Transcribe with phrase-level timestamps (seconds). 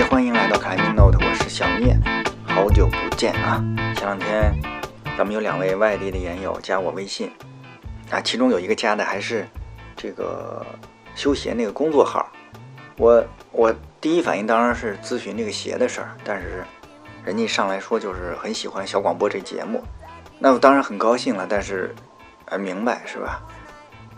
[0.00, 1.98] 欢迎来到凯米 Note，我是小聂，
[2.46, 3.62] 好久不见啊！
[3.94, 4.54] 前两天
[5.18, 7.30] 咱们有两位外地的研友加我微信
[8.10, 9.48] 啊，其中有一个加的还是
[9.96, 10.64] 这个
[11.14, 12.30] 修鞋那个工作号。
[12.96, 16.64] 我我第一反应当然是咨询这个鞋的事儿，但是
[17.24, 19.82] 人家上来说就是很喜欢小广播这节目，
[20.38, 21.94] 那我当然很高兴了，但是
[22.46, 23.42] 呃明白是吧？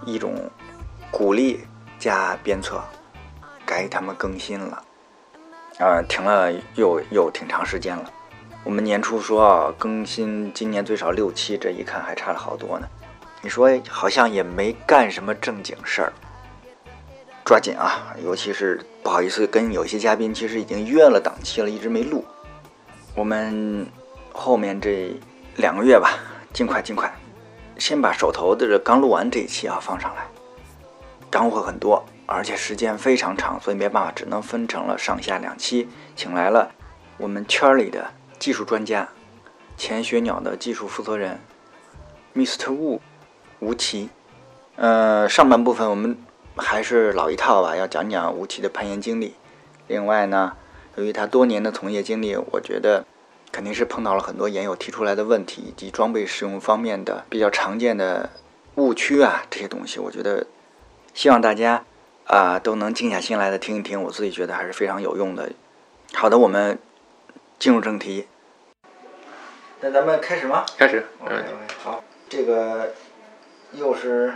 [0.04, 0.34] 一种
[1.10, 1.66] 鼓励
[1.98, 2.82] 加鞭策，
[3.64, 4.82] 该他们更新了。
[5.78, 8.10] 啊，停了又又挺长时间了。
[8.62, 12.88] 我们年初说啊，更新今年最少六期，这一看还差了好多呢。
[13.42, 16.12] 你说好像也没干什么正经事儿，
[17.44, 18.16] 抓紧啊！
[18.24, 22.24] 尤其是不好意思跟有些嘉宾，其实已经约了档期了，一直没录。
[23.14, 23.86] 我们
[24.32, 25.14] 后面这
[25.56, 26.18] 两个月吧，
[26.54, 27.14] 尽快尽快，
[27.78, 30.26] 先把手头的这刚录完这一期啊放上来，
[31.30, 32.02] 干货很多。
[32.26, 36.72] 而且时间非常长，所以没办法，只能分成了上下两期，请来了
[37.18, 39.08] 我们圈里的技术专家，
[39.76, 41.38] 钱学鸟的技术负责人
[42.34, 42.70] ，Mr.
[42.70, 43.00] Wu
[43.60, 44.08] 吴奇。
[44.76, 46.16] 呃，上半部分我们
[46.56, 49.34] 还是老一套吧，要讲讲吴奇的攀岩经历。
[49.86, 50.56] 另外呢，
[50.96, 53.04] 由于他多年的从业经历，我觉得
[53.52, 58.30] 肯定是碰到了很多研友提出来的问题，以及装备使用方面的比较常见的
[58.76, 60.46] 误区啊，这些东西，我觉得
[61.12, 61.84] 希望大家。
[62.26, 65.50] 啊，都能静下心来的听一听，我自己觉得还是非常有用的。
[66.14, 66.78] 好的，我们
[67.58, 68.26] 进入正题。
[69.80, 70.64] 那咱们开始吗？
[70.78, 71.04] 开始。
[71.20, 71.44] OK OK。
[71.82, 72.94] 好，这个
[73.72, 74.32] 又是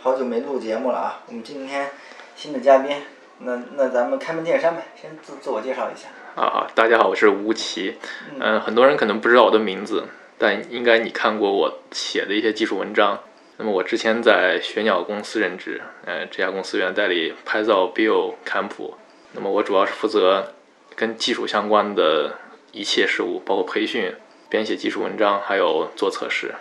[0.00, 1.20] 好久没录节目了啊。
[1.28, 1.90] 我们今天
[2.34, 3.02] 新的嘉宾，
[3.38, 6.08] 那那咱们开门见山呗，先自自我介绍一下。
[6.34, 7.98] 啊，大家好，我是吴奇。
[8.40, 13.20] 嗯，很多人可能不知道我的名字，但应该你看过我写的一些技术文章。
[13.60, 18.94] 那么我之前在雪鸟公司任职，呃，这家公司原代理拍照 Bill 坎普。
[19.32, 20.54] 那么我主要是负责
[20.94, 22.38] 跟技术相关的
[22.70, 24.14] 一切事务，包括培训、
[24.48, 26.54] 编写技术文章，还有做测试。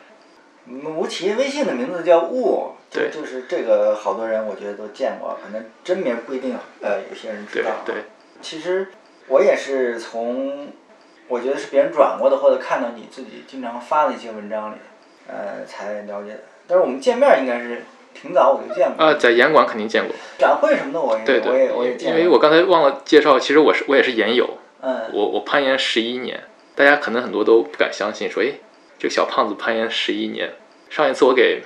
[0.98, 7.84] 我企业微信的名字叫雾，对，就是这个好多人我觉得都见过，可能真名不一定，呃，有些人知道。
[7.86, 8.04] 对对。
[8.42, 8.88] 其实
[9.28, 10.70] 我也是从，
[11.28, 14.78] 我觉得是别人转过的，或者看到你自己经常发的一些文章里，
[15.28, 16.40] 呃，才了解的。
[16.68, 17.84] 但是我们见面应该是
[18.14, 19.06] 挺早我就见过。
[19.06, 20.16] 啊，在严管肯定见过。
[20.38, 22.20] 展会什么的我也我也我也见过。
[22.20, 24.58] 因为我刚才忘了介绍，其实我是我也是研友。
[24.82, 25.10] 嗯。
[25.14, 26.44] 我我攀岩十一年，
[26.76, 28.54] 大家可能很多都不敢相信，说哎，
[29.00, 30.54] 这个小胖子攀岩十一年。
[30.90, 31.62] 上一次我给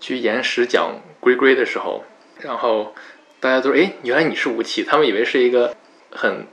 [0.00, 2.04] 去岩石讲龟龟的时候，
[2.40, 2.94] 然后
[3.40, 5.74] 大家都说哎，原来你是吴奇，他们以为是一个
[6.10, 6.46] 很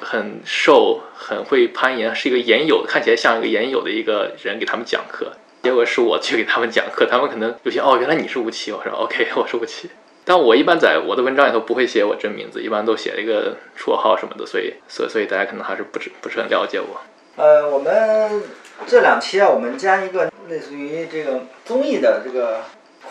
[0.00, 5.32] 很瘦、很会攀岩，是一个岩友，看起来像一个岩友的一个人给他们讲课。
[5.62, 9.90] 结果是我去给他们讲课，他们可能有些哦，原来你是吴奇，我说 OK， 我是吴奇。
[10.24, 17.00] 但我一般在我的文章里头不会写我真名字，一般都写一个绰号什么的，所以所以所以大家可能还是不是不是很了解我。
[17.36, 18.42] 呃，我们
[18.86, 22.62] 这两期啊，我们加一个类似于这个综艺的这个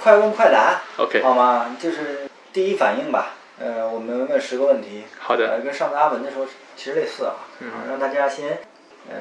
[0.02, 1.76] 快问快答，OK，好吗？
[1.80, 3.34] 就是第一反应吧。
[3.60, 8.60] 呃，我们问十个问题，好的，跟上次阿文的时候其实类似啊，嗯，让大家先
[9.10, 9.16] 呃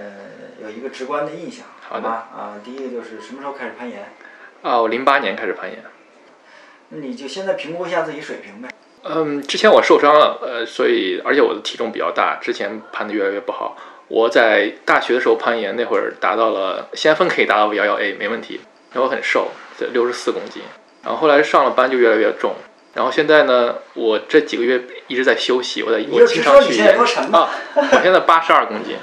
[0.62, 1.64] 有一个直观的印象。
[1.88, 4.12] 好的啊，第一个就是什么时候开始攀岩？
[4.62, 5.78] 啊，我零八年开始攀岩。
[6.88, 8.68] 那你就现在评估一下自己水平呗。
[9.04, 13.76] 嗯，之前我受伤了，呃，所以而且我的体重比较大，之前攀的越来越不好。
[14.08, 18.60] 我在大学的时候攀岩那会儿达到了先锋可以达到幺幺 A 没问题，
[18.92, 20.62] 然后我很瘦，在六十四公斤。
[21.04, 22.54] 然后后来上了班就越来越重，
[22.94, 28.96] 然后现在呢，我这几个月一直在休息，我在我经常去啊，我现在八十二公斤。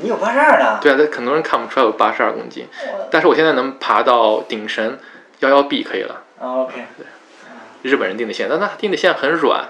[0.00, 0.78] 你有八十二呢？
[0.80, 2.66] 对啊，但很多人看不出来有八十二公斤，
[3.10, 4.98] 但是我现在能爬到顶绳
[5.40, 6.22] 幺幺 B 可以了。
[6.40, 6.84] OK。
[6.96, 7.06] 对，
[7.82, 9.68] 日本人定的线，但他定的线很软。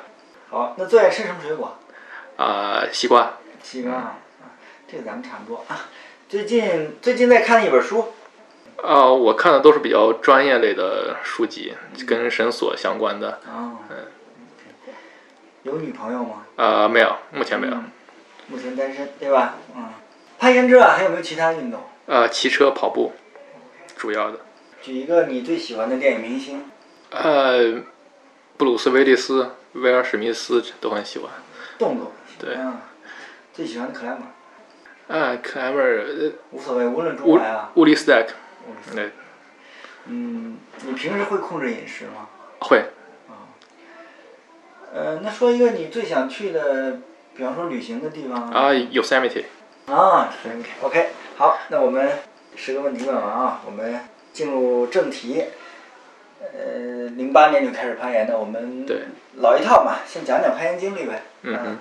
[0.51, 1.77] 好，那最爱吃什么水果？
[2.37, 3.33] 啊，西瓜。
[3.63, 4.17] 西瓜啊，
[4.91, 5.87] 这个咱们差不多啊。
[6.29, 8.13] 最近最近在看一本书。
[8.83, 11.75] 啊，我看的都是比较专业类的书籍，
[12.07, 13.41] 跟绳索相关的。
[13.47, 13.79] 哦。
[13.91, 13.97] 嗯。
[15.65, 16.45] 有女朋友吗？
[16.57, 17.75] 啊，没有，目前没有。
[18.47, 19.57] 目前单身，对吧？
[19.75, 19.89] 嗯。
[20.39, 21.81] 攀岩之外还有没有其他运动？
[22.07, 23.13] 呃，骑车、跑步，
[23.97, 24.39] 主要的。
[24.81, 26.65] 举一个你最喜欢的电影明星。
[27.11, 27.83] 呃，
[28.57, 31.31] 布鲁斯·威利斯、威尔·史密斯都很喜欢。
[31.79, 32.13] 动作。
[32.39, 32.57] 对。
[33.53, 34.21] 最喜欢的克莱默。
[35.09, 36.33] 啊，克莱默呃。
[36.53, 37.73] 无所谓，无论中外啊。
[37.75, 38.35] 乌里斯戴克。
[38.95, 39.11] 对。
[40.07, 40.57] 嗯，
[40.87, 42.29] 你平时会控制饮食吗？
[42.61, 42.79] 会。
[43.29, 43.51] 啊。
[44.95, 47.01] 呃，那说一个你最想去的，
[47.35, 48.49] 比方说旅行的地方。
[48.51, 49.45] 啊，Yosemite。
[49.91, 50.29] 啊
[50.83, 51.09] ，OK，
[51.39, 52.11] 好，那我们
[52.55, 54.01] 十个问题问完啊，我们
[54.35, 55.45] 进入正题。
[56.41, 58.99] 呃，零八年就开始攀岩的，我们对
[59.37, 61.23] 老一套嘛，先讲讲攀岩经历呗。
[61.43, 61.79] 嗯嗯。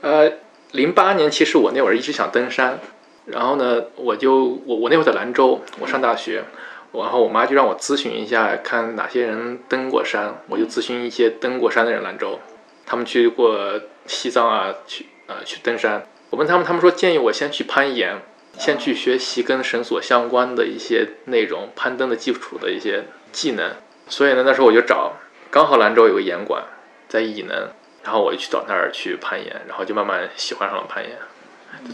[0.00, 0.32] 呃，
[0.72, 2.78] 零八年其实我那会儿一直想登山，
[3.26, 6.44] 然后呢，我就我我那会儿在兰州，我上大学，
[6.92, 12.40] 然后我妈就让我咨询一下，看哪些人登过山，我就咨询一些登过山的人，兰州，
[12.86, 18.22] 他们去过西藏啊，去呃去登山，我问他们，他们说建议我先去攀岩，
[18.58, 23.72] 先去学习跟绳索相关的一些内容，攀登的基础的一些技能，
[24.08, 25.12] 所以呢，那时候我就找，
[25.50, 26.64] 刚好兰州有个岩馆
[27.08, 27.70] 在义能。
[28.02, 31.16] 然后我就去到那儿去攀岩，然后就慢慢喜欢上了攀岩。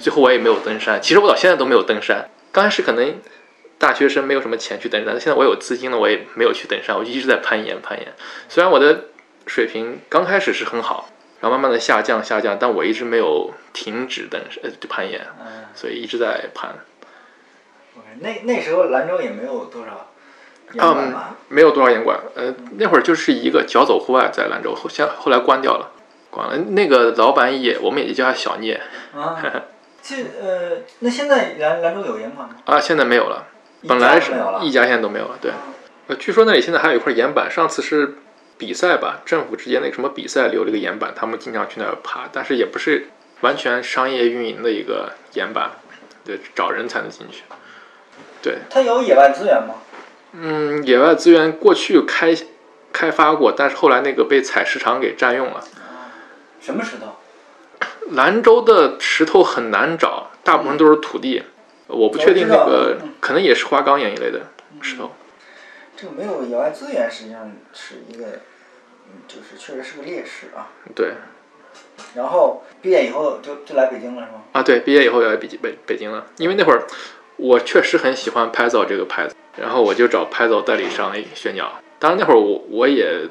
[0.00, 2.28] 最后我也没有登山，其实我到现在都没有登山。
[2.50, 3.14] 刚开始可能
[3.78, 8.12] 大学生没有什么钱去登山，现在我有资金了，我也没有去登山，我就一直在攀岩攀岩。
[8.48, 9.04] 虽然我的
[9.46, 11.08] 水平刚开始是很好，
[11.40, 15.26] 然后慢慢的下降下降，但我一直没有停止登呃攀岩，
[15.74, 16.74] 所以一直在攀。
[18.20, 20.06] 那那时候兰州也没有多少。
[20.78, 21.12] 嗯，
[21.48, 22.20] 没有多少岩馆。
[22.36, 25.90] 呃，那会儿就是一个脚走户外在兰州，后现后来关掉了。
[26.30, 28.80] 关了，那个老板也，我们也叫他小聂。
[29.12, 29.36] 啊，
[30.00, 32.54] 这呃，那现在兰兰州有岩馆吗？
[32.66, 33.48] 啊，现在没有了，
[33.88, 34.32] 本来是
[34.62, 35.38] 一家现在都没有了。
[35.40, 35.50] 对，
[36.06, 38.18] 呃，据说那里现在还有一块岩板，上次是
[38.60, 43.06] 比赛吧，政府之间那个什么比赛留了个岩板，他们经常去那儿爬，但是也不是
[43.40, 45.70] 完全商业运营的一个岩板，
[46.26, 47.44] 对，找人才能进去。
[48.42, 48.58] 对。
[48.68, 49.76] 它有野外资源吗？
[50.32, 52.36] 嗯，野外资源过去开
[52.92, 55.64] 开发过，但是后来那个被采石场给占用了。
[56.60, 57.16] 什么石头？
[58.10, 61.44] 兰州的石头很难找，大部分都是土地。
[61.86, 64.42] 我不确定那个，可能也是花岗岩一类的
[64.82, 65.12] 石头。
[65.96, 68.40] 这个没有野外资源，实际上是一个，
[69.28, 70.68] 就是确实是个劣势啊。
[70.94, 71.12] 对。
[72.14, 74.42] 然后毕业以后就就来北京了，是吗？
[74.52, 76.86] 啊，对，毕业以后要来北京北北京了，因为那会儿
[77.36, 81.70] 我确实很喜欢拍照这个牌子，然后我就找拍照代理商宣讲。
[81.98, 83.28] 当然那会儿我我也。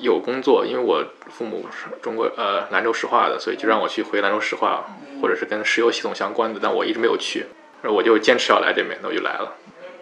[0.00, 4.86] 有工作，因为我父母是中国呃兰州石化的，所以就让我去回兰州石化，
[5.20, 7.44] 或者是跟石油系统相关的，但我一直没有去，
[7.82, 9.52] 我就坚持要来这边，那我就来了。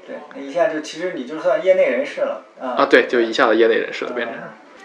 [0.06, 2.78] 对，一下就其实你就算业内人士了啊。
[2.78, 4.36] 啊，对，就一下子业内人士了，变成。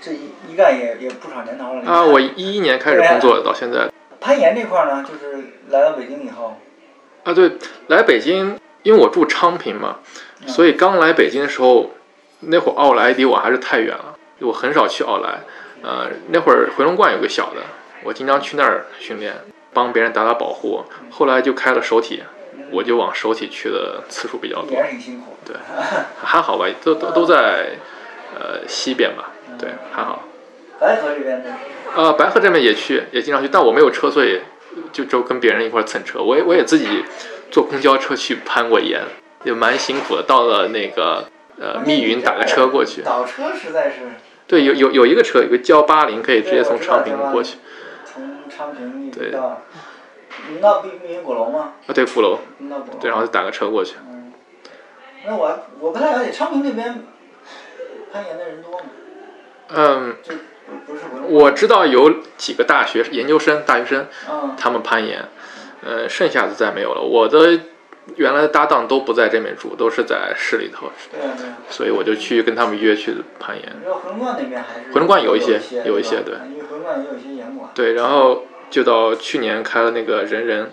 [0.02, 1.82] 这一一干也也不少年头了。
[1.86, 3.90] 啊，我一一年开始工作到现在。
[4.20, 6.60] 攀岩这块呢，就是来到北京以后。
[7.24, 7.52] 啊，对，
[7.88, 9.98] 来北京，因为我住昌平嘛，
[10.48, 11.92] 所以刚来北京的时候，
[12.40, 14.16] 那会儿奥莱离我还是太远了。
[14.40, 15.42] 我很少去奥莱，
[15.82, 17.62] 呃，那会儿回龙观有个小的，
[18.04, 19.34] 我经常去那儿训练，
[19.74, 20.84] 帮别人打打保护。
[21.10, 22.24] 后来就开了手体，
[22.72, 24.72] 我就往手体去的次数比较多。
[24.72, 25.36] 也挺辛苦。
[25.46, 25.56] 对，
[26.24, 27.78] 还好吧，都都都在
[28.36, 30.24] 呃西边吧，对，还好。
[30.80, 31.57] 白河这边呢？
[31.95, 34.42] 呃，白河这边也去，也经常去，但我没有车，所以
[34.92, 36.21] 就就跟别人一块蹭车。
[36.21, 37.04] 我也我也自己
[37.50, 39.01] 坐公交车去攀过岩，
[39.44, 40.24] 也蛮辛苦的。
[40.24, 41.27] 到了那个
[41.59, 43.01] 呃密云，打个车过去。
[43.01, 43.95] 倒车实在是。
[44.45, 47.57] 对，有有有一个车，有个交八零，可以直接从昌平过去。
[48.06, 49.63] 从昌平一直到，
[50.62, 51.74] 那密密云鼓楼吗？
[51.88, 52.39] 啊，对，鼓楼。
[52.60, 52.98] 那鼓楼。
[53.00, 53.95] 对，然后就打个车过去。
[54.07, 54.31] 嗯。
[55.25, 57.03] 那我我不太了解昌平这边
[58.13, 58.86] 攀岩的人多吗？
[59.69, 60.16] 嗯。
[61.28, 64.08] 我知道有几个大学研究生、大学生，
[64.58, 65.25] 他们攀岩，
[65.86, 67.02] 呃，剩下的再没有了。
[67.02, 67.60] 我的。
[68.16, 70.90] 原来的搭档都不在这边住，都是在市里头。
[71.12, 71.58] 对啊，对啊。
[71.69, 73.66] 所以我就去跟他们约去攀岩。
[73.84, 74.94] 回龙观那边还是？
[74.94, 76.36] 回龙观有一些，有一些对。
[76.50, 77.70] 因为回龙观也有一些岩馆。
[77.75, 80.72] 对，然后就到去年开了那个人人，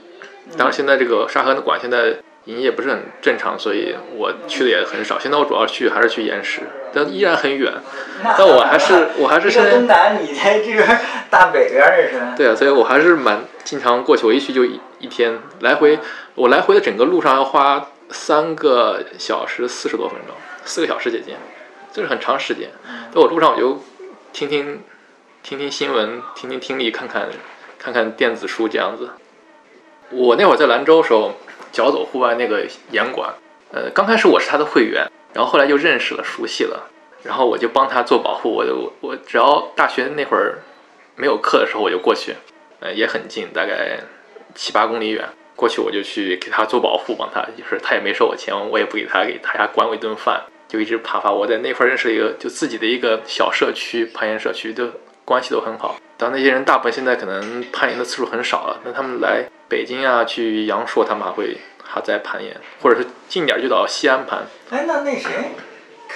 [0.57, 5.19] 当然现在这个沙河的馆现在营业不是很正常，所以我去的也很少。
[5.19, 6.61] 现在我主要去还是去岩石，
[6.93, 7.73] 但依然很远。
[8.23, 9.71] 但我还是 我还是现在。
[9.71, 12.23] 东南，你在这边大北边这是。
[12.37, 14.27] 对啊，所以我还是蛮经常过去。
[14.27, 15.99] 我一去就一一天来回。
[16.35, 20.35] 我来回的整个路上要花三个小时四十多分钟，
[20.65, 21.35] 四个小时接近，
[21.93, 22.71] 这是很长时间。
[23.15, 23.83] 在我路上我就
[24.33, 24.83] 听听
[25.43, 27.29] 听听新闻，听听听力，看看
[27.79, 29.11] 看看电子书这样子。
[30.11, 31.35] 我那会儿在兰州的时候，
[31.75, 33.35] 脚走户外那个严管，
[33.73, 36.89] 呃，刚开始我是他的会员，然后后来就认识了、熟悉了，
[37.23, 38.49] 然后我就帮他做保护。
[38.49, 40.61] 我就我只要大学那会儿。
[41.17, 42.35] 没有课的时候，我就过去，
[42.81, 44.01] 呃，也很近，大概
[44.53, 45.25] 七八公里远。
[45.55, 51.31] 过去我就去给他做保护，帮他，就是他也没收我钱，我也不给他，给他家管我一顿饭，就一直爬爬。
[51.31, 54.91] 我在那块认识了一个，就自己的一个小社区，攀岩社区，就
[55.25, 55.95] 关系都很好。
[56.17, 64.47] 但那些人大部分现在可能攀岩的次数很少了，那他们来北京啊，去阳朔，他们还会还在攀岩，或者是近点就到西安攀。
[64.71, 65.31] 哎，那那谁？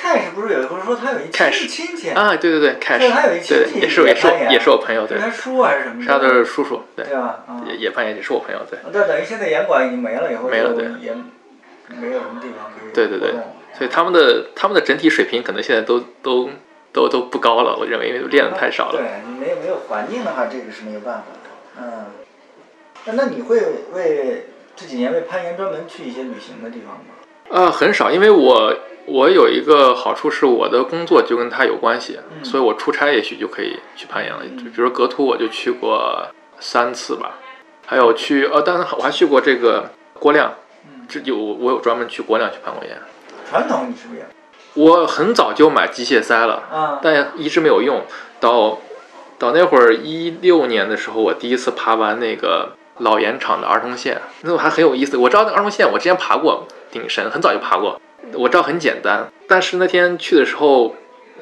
[0.00, 2.37] 开始不是有一回说他有一亲亲戚啊？
[2.37, 3.09] 对对对，开始，
[3.49, 5.19] 对，也是也是也是我朋友，对。
[5.19, 6.05] 他叔还是什么？
[6.07, 7.05] 他的叔叔，对。
[7.05, 7.40] 对吧？
[7.67, 8.78] 也也攀岩，也是我朋友，对。
[8.93, 10.85] 那等于现在岩馆已经没了，以后没了，对。
[11.00, 11.12] 也
[11.88, 12.93] 没有什么地方可以。
[12.95, 13.33] 对对对，
[13.76, 16.49] 所以他们的他们的整体水平可能现在都都
[16.99, 18.99] 都都不高了，我认为因为练的太少了。
[18.99, 21.81] 对你没有没有环境的话，这个是没有办法的。
[21.81, 22.07] 嗯。
[23.05, 23.61] 那那你会
[23.95, 27.14] 为这几年为攀岩专门去一些旅行的地方吗？
[27.50, 28.75] 呃，很少，因为我
[29.07, 34.45] 我有一个好处是我的工作就跟它有关系，嗯所以我出差也许就可以去攀岩了。
[34.45, 36.26] 就比如说格图，我就去过
[36.61, 37.37] 三次吧，
[37.87, 40.52] 还有去呃，当然我还去过这个郭亮，
[40.85, 42.99] 嗯，这有我有专门去郭亮去攀过岩。
[43.49, 44.26] 传统你是不是也？
[44.78, 48.04] 我很早就买机械塞了，啊，但一直没有用。
[48.38, 48.78] 到
[49.37, 55.16] 到那会儿一六年的时候，我第一次爬完那个老盐场的儿童线，那我还很有意思。
[55.16, 58.00] 我知道那个儿童线，我之前爬过顶神，很早就爬过，
[58.35, 59.28] 我知道很简单。
[59.49, 60.94] 但是那天去的时候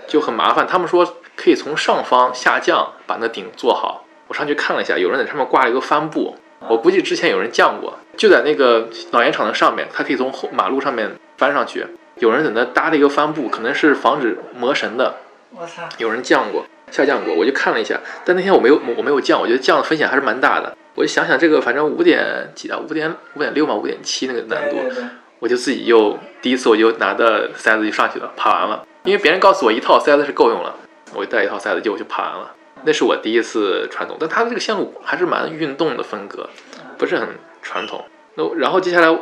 [0.08, 1.04] 就很麻烦，他们说
[1.36, 4.04] 可以从上方下降把那顶做好。
[4.28, 6.34] 我上去看了一下，有人在上面挂了一个帆布，
[6.68, 11.86] 我估计之前有人降过，就在那个老盐场的上面，它可以从后马路上面翻上去。
[12.18, 15.16] 有人在那搭了一个帆布，可能是防止魔神的。
[15.50, 20.76] 我操，有人降过，下降过，我就看了一下，但那天我没有我没有降，我觉得降的风险还是蛮大的。
[20.94, 25.04] 我就想想这个，反正五点几啊，五点五点六嘛，五点七那个难度，对对对，
[25.38, 28.86] 我就自己又第一次我就拿着塞子就上去了，爬完了。
[29.04, 30.74] 因为别人告诉我一套塞子是够用了，
[31.14, 32.52] 我就带一套塞子就我就爬完了。
[32.84, 36.48] 那是我第一次传统，但它这个线路还是蛮运动的风格，
[36.96, 37.28] 不是很
[37.62, 38.04] 传统。
[38.34, 39.18] 那然后接下来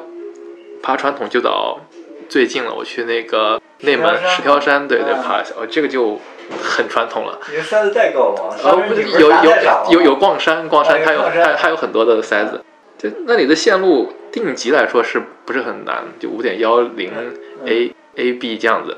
[0.83, 1.81] 爬传统就到
[2.29, 6.21] 最近了，我去那个内蒙石石条山，对对，啊爬一下，哦，这个就
[6.63, 7.39] 很传统了。
[7.51, 8.57] 你的塞子带够了吗？
[8.63, 9.53] 呃，不是是有有
[9.91, 12.65] 有有逛山，逛山它有它它有很多的塞子，
[12.99, 16.05] 就那里的线路定级来说是不是很难？
[16.19, 17.35] 就五点幺零嗯
[17.67, 18.97] A A B 这样子。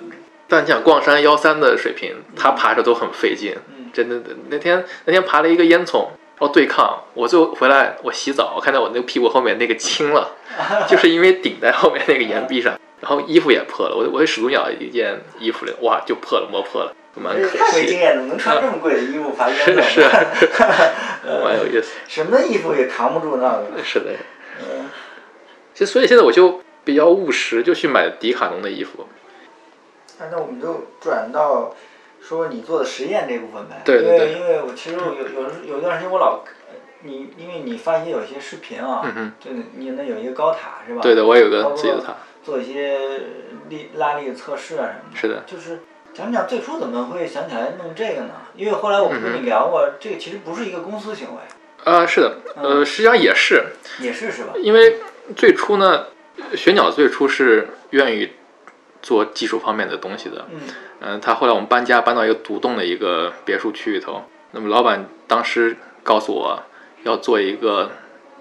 [0.48, 4.30] 但你想逛山幺三的水平，他爬着都很费劲，嗯真的的。
[4.48, 6.06] 那天那天爬了一个烟囱，
[6.38, 10.36] 然后对抗，我最后回来我洗澡，我看到我那个屁股后面那个青了，
[10.86, 13.96] 就是因为顶在后面那个岩壁上，然后衣服也破了。
[13.96, 17.98] 我我始祖鸟一件衣服了，哇，就破了，磨破了，蛮可太没惜经。
[17.98, 20.08] 验了，能穿这么贵的衣服爬烟 是囱是吗？
[21.44, 21.94] 蛮有意思。
[22.08, 23.82] 什么衣服也扛不住那个。
[23.84, 24.12] 是的，
[24.60, 24.88] 嗯，
[25.74, 29.06] 其实所以现在我就比较务实，就去买迪卡侬的衣服。
[30.18, 31.74] 那那我们就转到
[32.22, 33.82] 说你做的实验这部分呗。
[33.84, 36.40] 对对对因为因为我其实我有有有一段时间我老
[37.02, 39.04] 你因为你发现有一些视频啊，
[39.38, 41.02] 就你那有一个高塔是吧？
[41.02, 42.16] 对的，我有个自己的塔。
[42.46, 42.96] 做一些
[43.68, 45.16] 力拉力的测试啊什么的。
[45.20, 45.80] 是的，就是
[46.14, 48.34] 讲讲最初怎么会想起来弄这个呢？
[48.54, 51.40] 因为后来我们跟你聊过，这个其实不是一个公司行为，
[51.82, 53.64] 呃，是的，呃，实际上也是，
[54.00, 54.52] 也是是吧？
[54.62, 55.00] 因为
[55.36, 56.06] 最初呢，
[56.54, 58.30] 玄鸟最初是愿意
[59.02, 60.46] 做技术方面的东西的。
[60.52, 60.60] 嗯
[61.00, 64.22] 嗯、他后来我们搬家搬到一个独栋的一个别墅区里头，
[64.52, 66.62] 那么老板当时告诉我
[67.02, 67.90] 要做一个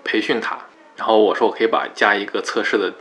[0.03, 0.59] 培训塔，
[0.95, 2.93] 然后我说我可以把加一个测试的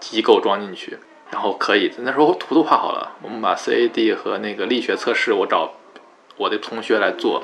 [0.00, 0.98] 机构装进去，
[1.30, 5.74] 然后可以，那时候图都画好了，我们把 CAD 和那个力学测试我找
[6.36, 7.42] 我的同学来做，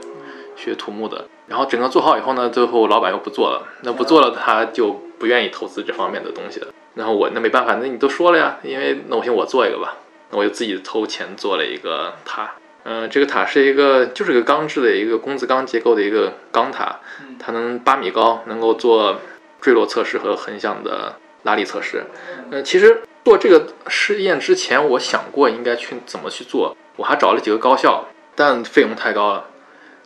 [0.57, 9.97] 学土木的，然后整个做好以后呢，最后老板又不做了，那不做了他就不愿意投资这方面的东西了，然后我那没办法，那你都说了呀，因为那我先我做一个吧，
[10.31, 12.53] 那我就自己投钱做了一个塔。
[12.87, 17.35] 嗯、这个塔是一个，就是个钢制的一个工字钢结构的一个钢塔，嗯。
[17.39, 19.21] 它能八米高，能够做
[19.59, 22.05] 坠落测试和横向的拉力测试。
[22.51, 29.47] 嗯、其实做这个试验之前，我想过应该去怎么去做，我还找了几个高校，但费用太高了，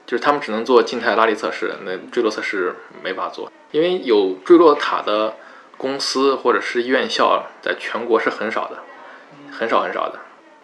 [0.07, 5.35] 就是他们只能做静态拉力测试，那坠落测试没法做，因为有坠落塔的
[5.77, 8.79] 公司或者是院校在全国是很少的，
[9.51, 10.19] 很少很少的。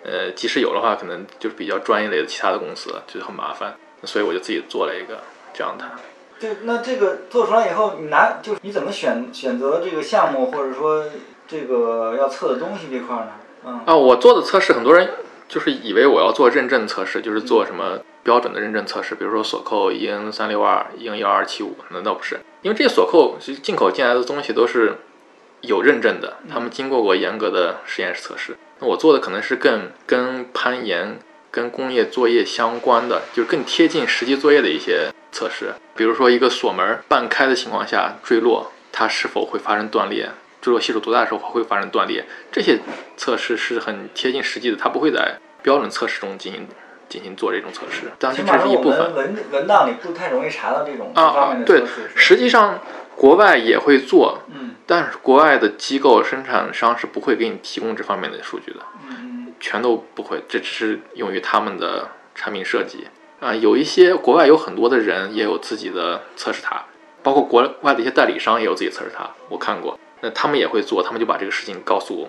[0.04, 5.18] 呃，即使有的话，可能就是比较专业类的其他的公司，就很麻烦，所以我就自己做了一个
[5.54, 5.84] 这样的。
[6.44, 11.06] 对，那这个做出来以后，你拿就是你怎么选选择这个项目，或者说
[11.48, 13.30] 这个要测的东西这块儿呢？
[13.64, 15.08] 嗯啊，我做的测试，很多人
[15.48, 24.98] 就是以为我要做认证测试，就是做什么标准的认证测试，比如说锁扣 EN 三六二、EN 幺二七五，那倒不是，因为这些锁扣其实进口进来的东西都是
[25.62, 28.58] 有认证的，他们经过过严格的实验室测试。
[28.80, 31.18] 那我做的可能是更跟攀岩、
[31.54, 40.28] 跟工业作业相关的，就是更贴近实际作业的一些测试，比如说一个锁门半开的情况下坠落，它是否会发生断裂？
[40.60, 42.24] 坠落系数多大的时候会发生断裂？
[42.50, 42.80] 这些
[43.16, 46.66] 测试是很贴近实际的，它不会在标准测试中进行
[47.08, 49.14] 进行做这种测试，当然这是一部分。
[49.14, 51.84] 文文档里不太容易查到这种这啊方面的对
[52.16, 52.80] 实际上，
[53.14, 63.06] 国外也会做，嗯但是国外的机构生产商是不会给你提供这方面的数据的，嗯全都不会，这只是用于他们的产品设计
[63.40, 63.54] 啊。
[63.54, 66.84] 有一些国外有很多的人也有自己的测试塔，
[67.22, 72.28] 包括国外的一些代理商也有自己测试塔，我看过，那他们也会做，他们就把这个事情告诉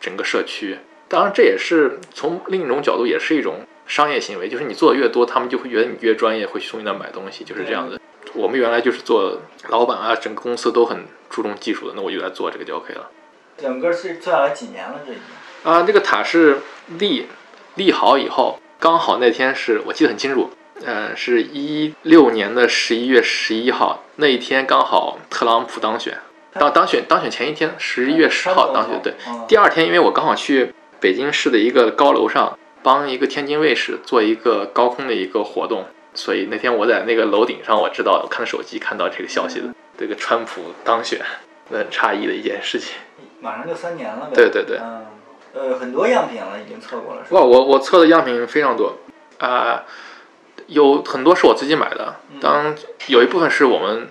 [0.00, 0.78] 整个社区。
[1.08, 7.98] 当然，这也是从另一种角度，也是一种商业行为，就是你做的越多，他们就会觉得你越专业，会去从你那买东西，就是这样的。
[8.34, 13.10] 我们原来就是做老板啊，整个公司都很注重技术的，那我就来做这个就 OK 了。
[13.56, 15.00] 整个是做下来几年了？
[15.06, 15.24] 这已经
[15.64, 16.60] 啊，这个塔是
[16.98, 17.26] 立
[17.74, 20.50] 立好以后，刚好那天是我记得很清楚，
[20.84, 26.18] 呃，是一六年的十一月十一号那一天，刚好特朗普当选，
[26.52, 29.14] 当当选当选前一天，十一月十号当选，对。
[29.26, 41.20] 嗯第二天，因为我刚好去北京市的一个高楼上帮一个天津卫视做一个高空的一个活动，所以那天我在那个楼顶上，我知道我看手机看到这个消息的，这个川普当选，
[41.70, 42.94] 那很诧异的一件事情。
[43.40, 44.32] 马上就三年了呗。
[44.34, 45.06] 对对对嗯，
[45.58, 47.40] 呃，很多样品了，已经测过了，是吧？
[47.40, 48.96] 哇，我我测的样品非常多，
[49.38, 49.84] 啊、
[50.68, 52.74] 有很多是我自己买的，当
[53.08, 54.08] 有一部分是我们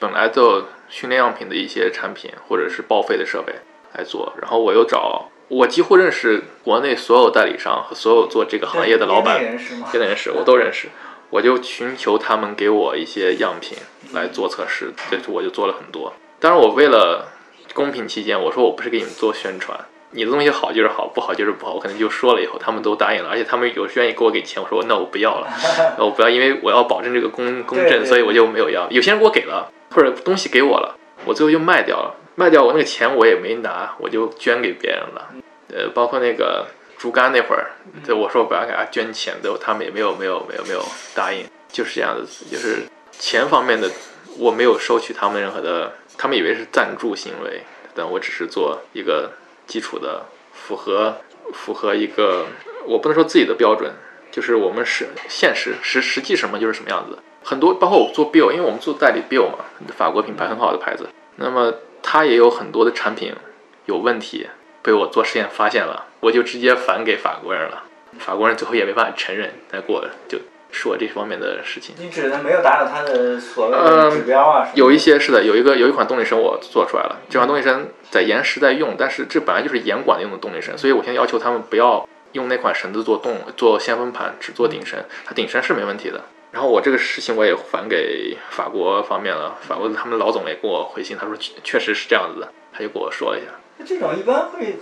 [0.00, 3.52] 本来就训练样品的一些产品或者是报废的设备
[3.94, 10.88] 来做，然后我又找我几乎认识国内所有代理商和所有做这个行业的老板业内，人士我都认识，
[11.30, 13.78] 我就寻求他们给我一些样品
[14.12, 16.12] 来做测试，对，我就做了很多。
[16.40, 17.28] 当然，我为了
[17.72, 19.78] 公平起见，我说我不是给你们做宣传，
[20.10, 25.48] 你的东西好就是好，不好就是不好，我可能就说了以后，他们都答应了，而且他们有愿意给我给钱，我说那我不要了，
[25.98, 28.88] 那我不要，因为我要保证这个公公正，所以我就没有要。
[28.90, 35.30] 有些人给我给了，或者东西给我了，我最后就卖掉了，卖掉我那个钱我也没拿，我就捐给别人了。
[35.70, 37.72] 呃，包括那个竹竿那会儿，
[38.06, 40.82] 对我说我不要给他捐钱，最后他们也没有没有没有没有
[41.14, 43.90] 答应，就是这样子，就是钱方面的
[44.38, 47.62] 我没有收取他们任何的，他们以为是赞助行为，
[47.94, 49.30] 但我只是做一个
[49.68, 51.18] 基础的符合
[51.52, 52.46] 符合一个
[52.84, 53.92] 我不能说自己的标准，
[54.32, 57.16] 就是我们是现实实实际什么就是什么样子。
[57.44, 59.64] 很多包括我做 Bill，因为我们做代理 Bill 嘛，
[59.96, 61.72] 法国品牌很好的牌子，那么
[62.02, 63.32] 它也有很多的产品
[63.86, 64.48] 有问题，
[64.82, 67.84] 被我做实验发现了，我就直接返给法国人了。
[68.18, 70.38] 法国人最后也没办法承认，再给我就
[70.70, 71.94] 说这方面的事情。
[71.98, 74.68] 你指的没有达到它的所谓的嗯指标啊？
[74.74, 86.20] 有一些是的，有一个有一款动力绳我做出来了，这款动力绳在延时在用，但是这本来就是严管用的动力绳，所以我现在要求他们不要用那款绳子做动做先锋盘，只做顶绳，它顶绳是没问题的。
[86.50, 93.52] 然后我这个事情我也返给法国方面了，法国他们老总也给我回信，他说确确实是这样子的，他就跟我说了一下。
[93.76, 94.76] 那这种一般会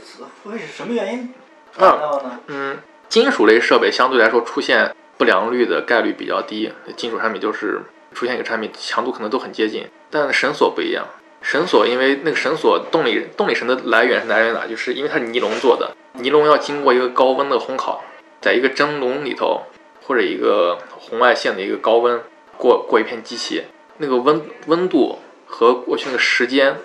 [0.44, 1.34] 会是什么原因
[1.76, 2.38] 达啊，到呢？
[2.46, 7.80] 嗯，金属类设备相对来说出现不良率的概率比较低，金属产品就是
[8.14, 11.06] 出现一个产品强度可能都很接近，但绳索不一样。
[11.42, 14.66] 绳索因为那个绳索动力动力绳的来源是来源于哪？
[14.66, 18.02] 就是因为它是尼龙做的，尼龙要经过一个高温的烘烤，
[18.40, 19.62] 在一个蒸笼里头
[20.02, 22.20] 或者一个红外线的一个高温
[22.56, 23.62] 过过一片机器，
[23.98, 26.78] 那个温温度和过去那个时间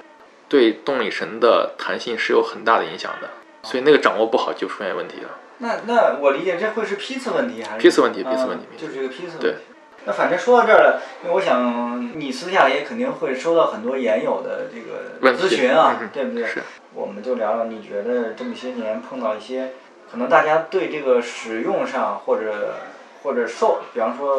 [0.47, 3.29] 对动力绳的弹性是有很大的影响的，
[3.63, 5.29] 所以那个掌握不好就出现问题了。
[5.61, 9.57] 那那我理解这会是批次问题还是批次问题啊批次问题就是这个批次问对题。
[10.05, 16.43] 那反正说到这儿了，因为我想你私下也肯定会收到很多研友的这个咨询啊，对不对？
[16.47, 16.63] 是
[16.95, 19.73] 我们就聊聊你觉得这么些年碰到一些
[20.11, 22.73] 可能大家对这个使用上或者
[23.21, 24.37] 或者寿，比方说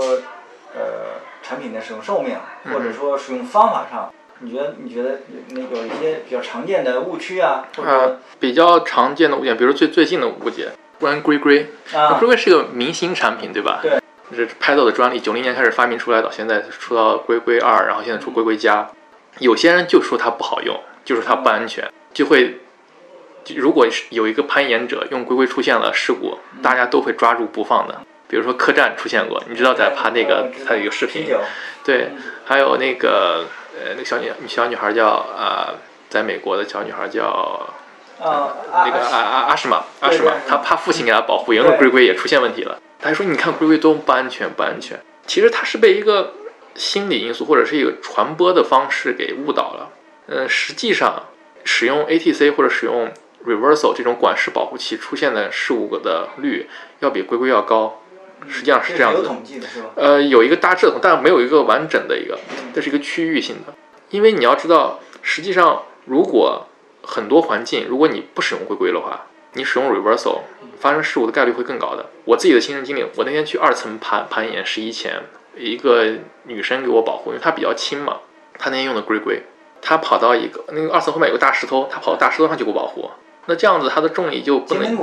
[0.74, 13.80] 呃产品的使用寿命，嗯或者说使用方法上，你觉得你觉得那有一些比较常见的误区啊，或者啊，比较常见的误解，比如最最近的误解，关于龟龟，啊龟龟是个明星产品，对吧？
[13.82, 14.00] 对。
[14.30, 18.88] 这是拍到的专利，九零年开始发明出来，到现在出到龟龟二，然后现在出龟龟加。
[19.40, 22.60] 有些人就说它不好用，就说它不安全，就会，
[23.44, 28.00] 就如果是有一个攀岩者用龟龟出现了事故，大家都会抓住不放的。
[28.26, 31.26] 比如说客栈出现过，你知道在爬那个它有一个视频
[31.84, 32.08] 对，
[32.46, 35.74] 还有那个呃，那个小女小女孩叫呃，
[36.08, 37.68] 在美国的小女孩叫
[38.22, 42.78] 啊，那个阿阿阿什玛阿什玛对对，对她怕父亲给他保护，因为龟龟也出现问题了。
[43.00, 46.34] 他还说你看龟龟多不安全不安全，其实他是被一个
[46.76, 49.90] 心理因素或者是一个传播的方式给误导了。
[50.28, 51.24] 呃，实际上
[51.64, 53.12] 使用 ATC 或者使用
[53.44, 56.68] Reversal 这种管式保护器出现的事故的率
[57.00, 58.00] 要比龟龟要高，
[58.48, 59.30] 实际上是这样子的。
[59.96, 62.38] 呃，有一个大致的，但没有一个完整的一个，
[62.72, 63.74] 这是一个区域性的。
[64.10, 66.68] 因为你要知道，实际上如果
[67.02, 70.40] 很多环境，如果你不使用龟龟的话，你使用 reversal
[70.78, 72.06] 发生事故的概率会更高的。
[72.24, 75.22] 我自己的亲身经历，我那天去二层攀攀岩十一前，
[75.56, 76.06] 一个
[76.44, 78.18] 女生给我保护，因为她比较轻嘛，
[78.58, 79.42] 她那天用的龟龟，
[79.80, 83.10] 她跑到一个那个二层后面有个大石头，她跑到大石头上去给我保护，
[83.46, 84.96] 那这样子她的重力就不能？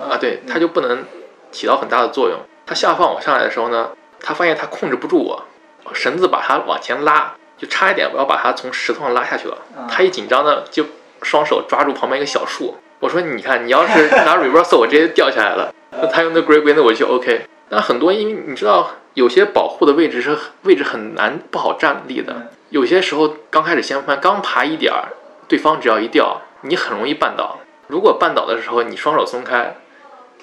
[0.00, 1.04] 啊，对，它就不能
[1.52, 2.38] 起到很大的作用。
[2.66, 5.44] 它下放我上来的时候呢，它发现它控制不住我，
[5.92, 9.58] 绳子把它往前拉，就差一点我要把它从石头上拉下去了。
[9.76, 10.86] 啊它一紧张呢，就
[11.24, 12.76] 双手抓住旁边一个小树。
[13.00, 15.74] 我说你看，你要是 拿 reversal，我直接掉下来了。
[15.90, 17.46] 那他用的龟龟，那我就 OK。
[17.70, 25.08] 那很多因为你知道，有些保护的位置是位置很难不好站立的，有些时候刚开始先翻，刚爬一点儿，
[25.48, 27.58] 对方只要一掉，你很容易绊倒。
[27.88, 29.76] 如果绊倒的时候你双手松开，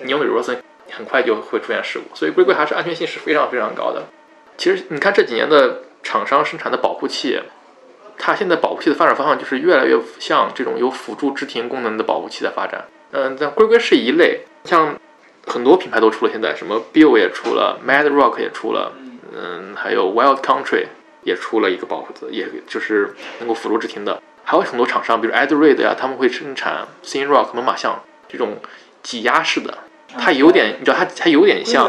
[0.02, 0.58] 你用 reverse
[0.92, 2.16] 很快就会出现事故。
[2.16, 4.04] 所以龟龟还是安全性是非常非常高的。
[4.58, 7.40] 其实你看这几年的厂商生产的保护器。
[8.18, 12.86] 它现在保护器的发展方向就是越来越像这种有辅助支停功能的保护器在发展。
[13.12, 14.96] 嗯，但龟龟是一类，像
[15.46, 18.94] 很多品牌都出了，现在什么 Bill 也出了，Mad Rock 也出了，
[19.36, 20.86] 嗯，还有 Wild Country
[21.24, 24.22] 也出了一个保护的，也就是能够辅助支停的。
[24.44, 28.58] 还有很多厂商，比如 Adroid 呀，他们会生产 Sin Rock 猛犸象这种
[29.04, 29.78] 挤压式的。
[30.18, 31.86] 它有点，你知道它它有点像，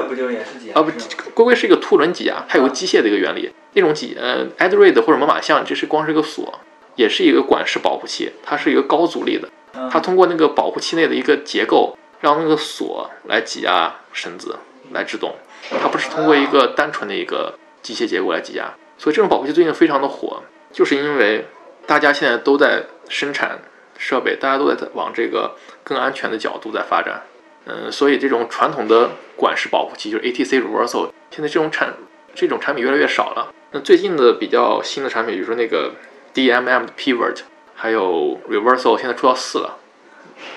[0.74, 0.90] 啊不，
[1.34, 3.52] 龟龟是一个凸轮挤压，它有个机械的一个原理。
[3.74, 6.60] 那种挤，呃 a d r o i d 或者猛犸象，这是光是一个锁，
[6.94, 9.48] 也是一个管式保护器，它是一个高阻力的，
[9.90, 14.58] 它通过那个保护器内的一个结构，让那个锁来挤压绳子
[14.92, 15.34] 来制动，
[15.80, 18.74] 它不是通过一个单纯的一个机械结构来挤压。
[18.98, 21.46] 所以这种保护器最近非常的火，就是因为
[21.86, 23.58] 大家现在都在生产
[23.96, 27.22] 设备，大家都在往这个更安全的角度在发展。
[27.64, 31.94] 嗯，所以这种传统的管式保护器，就是 ATC reversal，现在这种产
[32.34, 33.54] 这种产品越来越少了。
[33.70, 35.92] 那最近的比较新的产品，比如说那个
[36.34, 37.42] DMM 的 Pivot，
[37.76, 39.78] 还有 reversal，现在出到四了，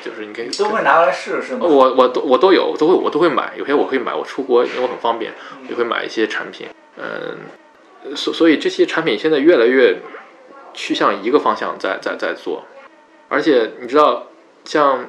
[0.04, 1.60] 就是你可以都会拿过来试试吗？
[1.62, 5.32] 我我都我都有，都会我都会买，有些我会买，我出国因为我很方便，
[5.70, 6.68] 也会买一些产品。
[6.98, 10.00] 嗯，所所以这些产品现在越来越
[10.74, 12.64] 趋向一个方向在在在做，
[13.30, 14.24] 而且你知道。
[14.68, 15.08] 像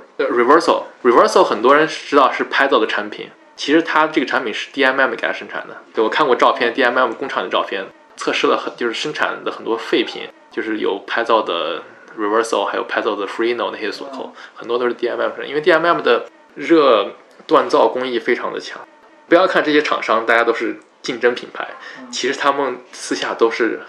[1.06, 5.76] reversal，reversal 很多人知道是拍照的产品，其实它这个产品是 DMM 给它生产的。
[5.94, 7.84] 对我看过照片，DMM 工厂的照片，
[8.16, 11.82] 测试了很就是生产的很多废品，就是有拍照的
[12.18, 17.12] reversal，还有拍照的 Freeno 那些锁扣，很多都是 DMM 因为 DMM 的热
[17.46, 18.80] 锻造工艺非常的强。
[19.28, 21.68] 不要看这些厂商，大家都是竞争品牌，
[22.10, 23.80] 其实他们私下都是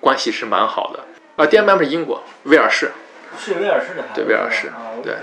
[0.00, 1.00] 关系是蛮好的。
[1.36, 2.92] 啊，DMM 是英国威尔士。
[3.36, 5.14] 是威尔士的，对威尔士，对，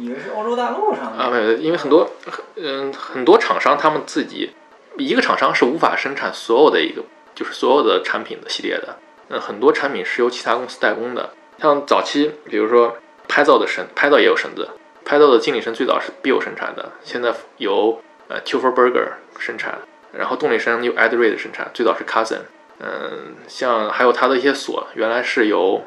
[0.00, 1.22] 以为是欧洲大陆上的。
[1.22, 2.10] 啊，没有，因为很多，
[2.56, 4.50] 嗯，很多厂商他们自己
[4.96, 7.02] 一个厂商是无法生产所有的一个，
[7.34, 8.96] 就是所有的产品的系列的，
[9.28, 12.96] 嗯，很多产品是由其他公司代工的，像早期，比如说
[13.28, 14.68] 拍照的绳，拍照也有绳子，
[15.04, 19.08] 拍照的静力绳最早是 Bill 生产的，现在由呃 t u f e r Berger
[19.38, 19.78] 生产，
[20.12, 22.40] 然后动力绳由 Adroid 生产，最早是 Cousin，
[22.78, 25.82] 嗯，像还有它的一些锁，原来是由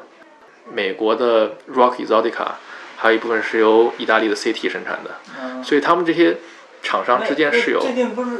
[0.72, 2.52] 美国的 Rock Exotica，
[3.04, 6.38] 还有一部分是由意大利的 CT 生产的，所以他们这些
[6.82, 7.78] 厂商之间是有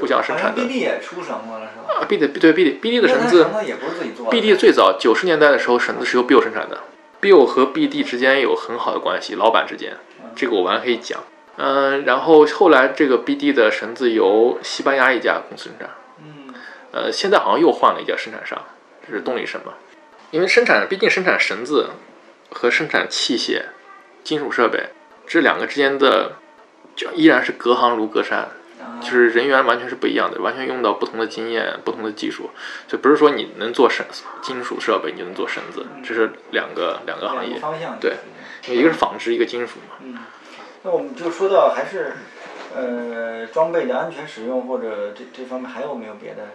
[0.00, 0.62] 互相生产的。
[0.62, 2.00] BD 也出绳子了是吧？
[2.00, 3.46] 啊，BD 对 BD，BD 的绳子
[4.30, 6.80] ，BD 最早九十年代的时候绳子是由 Bill 生产的
[7.20, 9.98] ，Bill 和 BD 之间有很好的关系，老板之间，
[10.34, 11.22] 这个我完可以讲。
[11.58, 15.90] 嗯，然后后来这个 BD 的绳子由西班牙一家公司生产，
[16.22, 16.54] 嗯，
[16.90, 18.58] 呃，现在好像又换了一家生产商，
[19.06, 19.74] 这是动力绳嘛？
[20.30, 21.90] 因为生产，毕竟生产绳子。
[22.50, 23.62] 和生产器械、
[24.24, 24.88] 金属设备
[25.26, 26.32] 这两个之间的，
[26.96, 28.48] 就依然是隔行如隔山，
[29.00, 32.50] 就是人员完全是不一样的，完全用到不同的经验、不同的技术，
[32.88, 34.04] 就不是说你能做绳
[34.42, 37.58] 金属设备，你就能做绳子，这是两个两个行业。
[37.58, 38.16] 方向对，
[38.66, 39.96] 一个是纺织，一个金属嘛。
[40.02, 40.18] 嗯，
[40.82, 42.14] 那我们就说到还是，
[42.74, 46.48] 呃，装备的安全使用或者这这方面还有没有别的？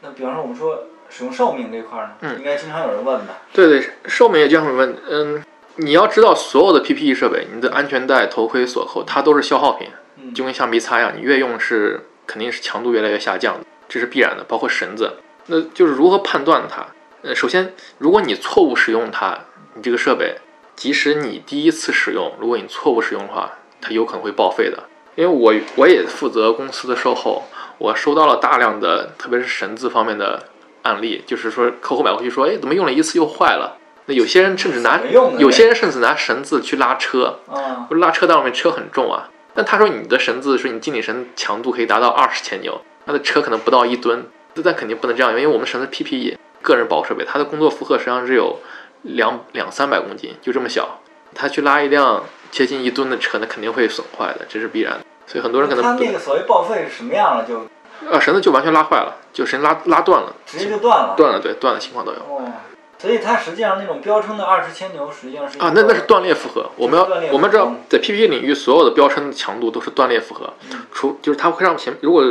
[0.00, 0.84] 那比方说我们说。
[1.12, 3.38] 使用寿命这块儿呢，嗯，应该经常有人问吧？
[3.52, 4.96] 对对，寿命也经常有人问。
[5.10, 5.44] 嗯，
[5.82, 9.88] 你要知道，所有的 PPE 设备，你的安全带、头盔、锁扣，它都是消耗品，
[10.34, 14.44] 就跟橡皮擦一样，你越用是肯定是强度越来越下降的，这是必然的。
[14.44, 15.14] 包括绳子，
[15.46, 16.86] 那就是如何判断它？
[17.22, 19.38] 呃，首先，如果你错误使用它，
[19.74, 20.36] 你这个设备，
[20.76, 24.84] 即使你第一次使用，如果你错误使用的话，它有可能会报废的。
[25.16, 27.44] 因为我我也负责公司的售后，
[27.78, 30.44] 我收到了大量的，特别是绳子方面的。
[30.82, 33.76] 案例就是说，客户买回去说，哎，怎么用了一次又坏了？
[34.10, 35.00] 那有些人甚至拿，
[35.38, 39.28] 有些人甚至拿绳子去拉车，啊，拉车到外面车很重啊。
[39.54, 44.26] 但他说你的绳子，说你静力绳强度可以达到二十千牛，他的车可能不到一吨，
[44.64, 48.58] 但肯定不能这样，因为我们绳子 PPE 个人保护设备，它的工作负荷实际上只有
[49.02, 50.98] 两两三百公斤，就这么小，
[51.32, 55.00] 他去拉一辆接近一吨的车，那肯定会损坏的，这是必然的。
[55.28, 57.44] 所以很多人可能他那个所谓报废是什么样了？
[57.44, 57.64] 就。
[58.10, 62.18] 啊，绳子就完全拉坏了，就绳拉拉断了，直接就断了，断了，对，断了情况都有。
[62.18, 62.50] 哦，
[63.00, 66.70] 所以它实际上那种标称的二十千牛，实际上是啊，那那是断裂负荷。
[66.76, 70.52] 我们要我们知道，在 PPT 领域，所有的标称的强度都是断裂负荷，
[70.92, 72.22] 除就是它会让前如果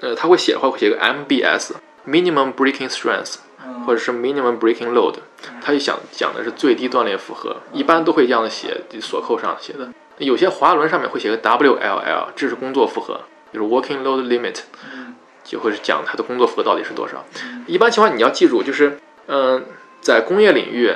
[0.00, 3.36] 呃它会写的话，会写个 MBS（Minimum Breaking Strength）
[3.86, 5.14] 或者是 Minimum Breaking Load，
[5.62, 9.88] 它就想讲的是最低断裂负荷，一般都会这样写，锁扣上写的。
[10.18, 13.20] 有些滑轮上面会写个 WLL，这是工作负荷。
[13.52, 14.60] 就是 working load limit，
[14.92, 15.14] 嗯。
[15.42, 17.24] 就会讲它的工作负荷到底是多少。
[17.66, 19.64] 一般情况你要记住，就是嗯、
[20.00, 20.94] 在工业领域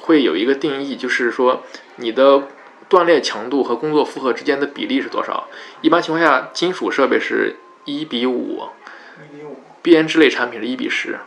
[0.00, 1.62] 会有一个定义，就是说
[1.96, 2.42] 你的
[2.88, 5.48] 断裂强度和工作负荷之间的比例是多少。
[5.80, 8.62] 一般情况下，金属设备是一比五，
[9.32, 11.18] 一比五，编织类产品是一比十。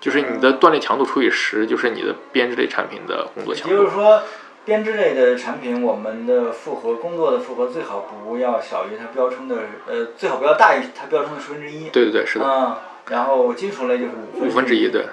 [0.00, 3.94] 就是你的断裂强度除以十，就是你的编织类产品的工作强度也就是。
[3.94, 4.22] 说，
[4.64, 9.56] 编织类的产品，我们的负荷工作的负荷最好不要小于它标称的，
[9.88, 11.88] 呃，最好不要大于它标称的十分之一。
[11.88, 12.76] 对对对，是的，嗯，
[13.10, 15.04] 然后金属类就是五五分之一，对。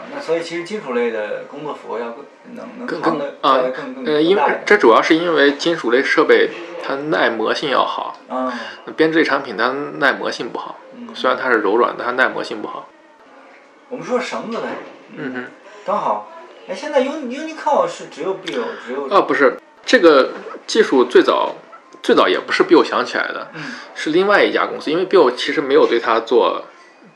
[0.00, 4.42] 啊，那所以其实金属类的工作服要更能能更更扛的啊更更呃，因为。
[4.64, 6.50] 这主要是因为金属类设备
[6.82, 8.52] 它耐磨性要好，嗯
[8.96, 10.76] 编织类产品它耐磨性不好。
[10.94, 12.88] 嗯，虽然它是柔软的，它耐磨性不好。
[13.88, 14.68] 我们说绳子呗，
[15.16, 15.44] 嗯哼。
[15.84, 16.30] 刚好，
[16.68, 20.32] 哎，现在 Uni Uniqlo 是只有 Bill 只有啊，不是，这个
[20.66, 21.54] 技术最早
[22.02, 23.62] 最早也不是 Bill 想起来的，嗯
[23.94, 24.90] 是另外一家公司。
[24.90, 26.64] 因为 Bill 其实没有对它做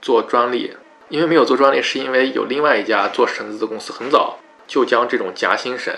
[0.01, 0.75] 做专利，
[1.15, 5.95] 因为没有做专利，是因为有另外一家做绳子的公司很早就将这种夹心绳，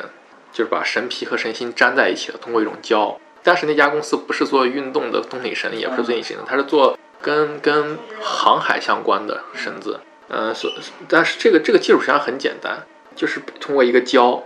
[0.52, 3.18] 就是把绳皮和绳心粘在一起了，通过一种胶。
[3.42, 10.00] 但是那家公司不是做运动的动力绳，也不是做引绳的，它是做跟跟航海相关的绳子。
[10.28, 10.70] 嗯、所
[11.08, 14.42] 但是这个这个技术实际上很简单，就是通过一个胶，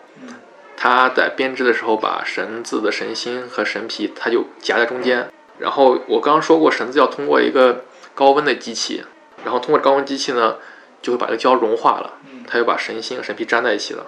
[0.76, 5.32] 它在编织的时候把绳子的绳心和绳皮，它就夹在中间。
[5.58, 7.82] 然后我刚刚说过，绳子要通过一个
[8.14, 9.02] 高温的机器，
[9.44, 10.56] 然后通过高温机器呢，
[11.02, 12.14] 就会把这个胶融化了，
[12.46, 14.06] 它就把绳心和绳皮粘在一起了，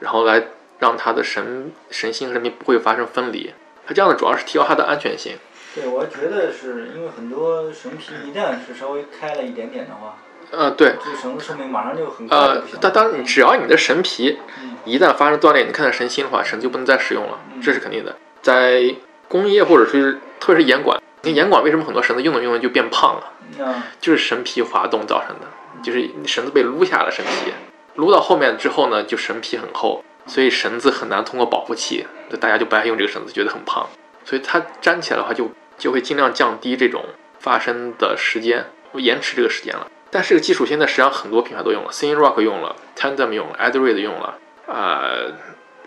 [0.00, 0.44] 然后来
[0.78, 3.52] 让它的绳绳心和绳皮不会发生分离。
[3.86, 5.36] 它这样的主要是提高它的安全性。
[5.74, 10.16] 对，我觉得是因为很多绳皮一旦是稍微开了一点点的话，
[10.50, 12.62] 呃，对，这个绳子寿命马上就很快呃。
[12.80, 18.16] 但当然，只要你的绳皮嗯一旦发生断裂，你看到绳心的话，绳子就不能再使用了，嗯这是肯定的。
[18.42, 18.94] 在
[19.28, 23.32] 工业或者是特别是严管，那严管为什么很多绳子用着用着就变胖了？
[23.58, 25.46] 那就是绳皮滑动造成的，
[25.82, 27.52] 就是绳子被撸下了绳皮，
[27.96, 33.86] 撸到后面之后呢，就绳皮很厚，所以绳子很难通过保护器，就大家就不爱用这个绳子，觉得很胖，
[34.24, 37.04] 所以它粘起来的话就就会尽量降低这种
[37.38, 39.86] 发生的时间，延迟这个时间了。
[40.10, 45.32] 但是这个技术现在实际上很多品牌都用了 s i n Rock 用了，Tandem 用了 a d r e d 用了，呃，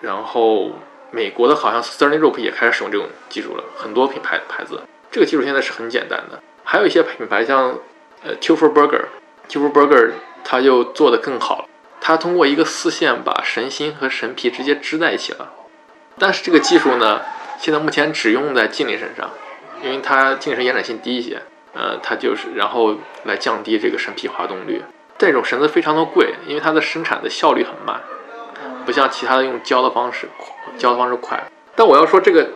[0.02, 0.72] 然后
[1.12, 4.82] 美国的好像 Sterling Rope 也开始使用这种技术了，很多品牌牌子，
[5.13, 6.41] 这个技术现在是很简单的。
[6.63, 7.78] 还有一些品牌像
[8.23, 10.12] 呃 t u f e r Burger，t u f e r Burger
[10.43, 11.65] 它就做得更好了，
[12.02, 15.52] 它通过一个丝线把绳心和绳皮直接织在一起了。
[16.17, 17.21] 但是这个技术呢，
[17.60, 19.30] 现在目前只用在静力身上，
[19.84, 22.95] 因为它静力绳延展性低一些，呃，它就是然后
[23.26, 24.82] 来降低这个绳皮滑动率。
[25.19, 28.02] 这种绳子非常的贵，因为它的生产的效率很慢，
[28.84, 30.28] 不像其他的用胶的方式，
[30.78, 31.41] 胶的方式快。
[31.76, 32.49] 但我要说这个，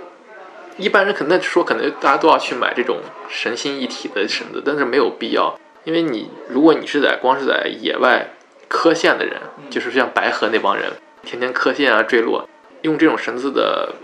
[0.77, 8.29] 一般人可能说可能大家都要去买这种神心一体的绳子，但是没有必要，因为你如果你是在光是在野外
[8.67, 10.91] 磕线的人，就是像白河那帮人，
[11.23, 12.47] 天天磕线啊坠落，
[12.83, 13.95] 用这种绳子的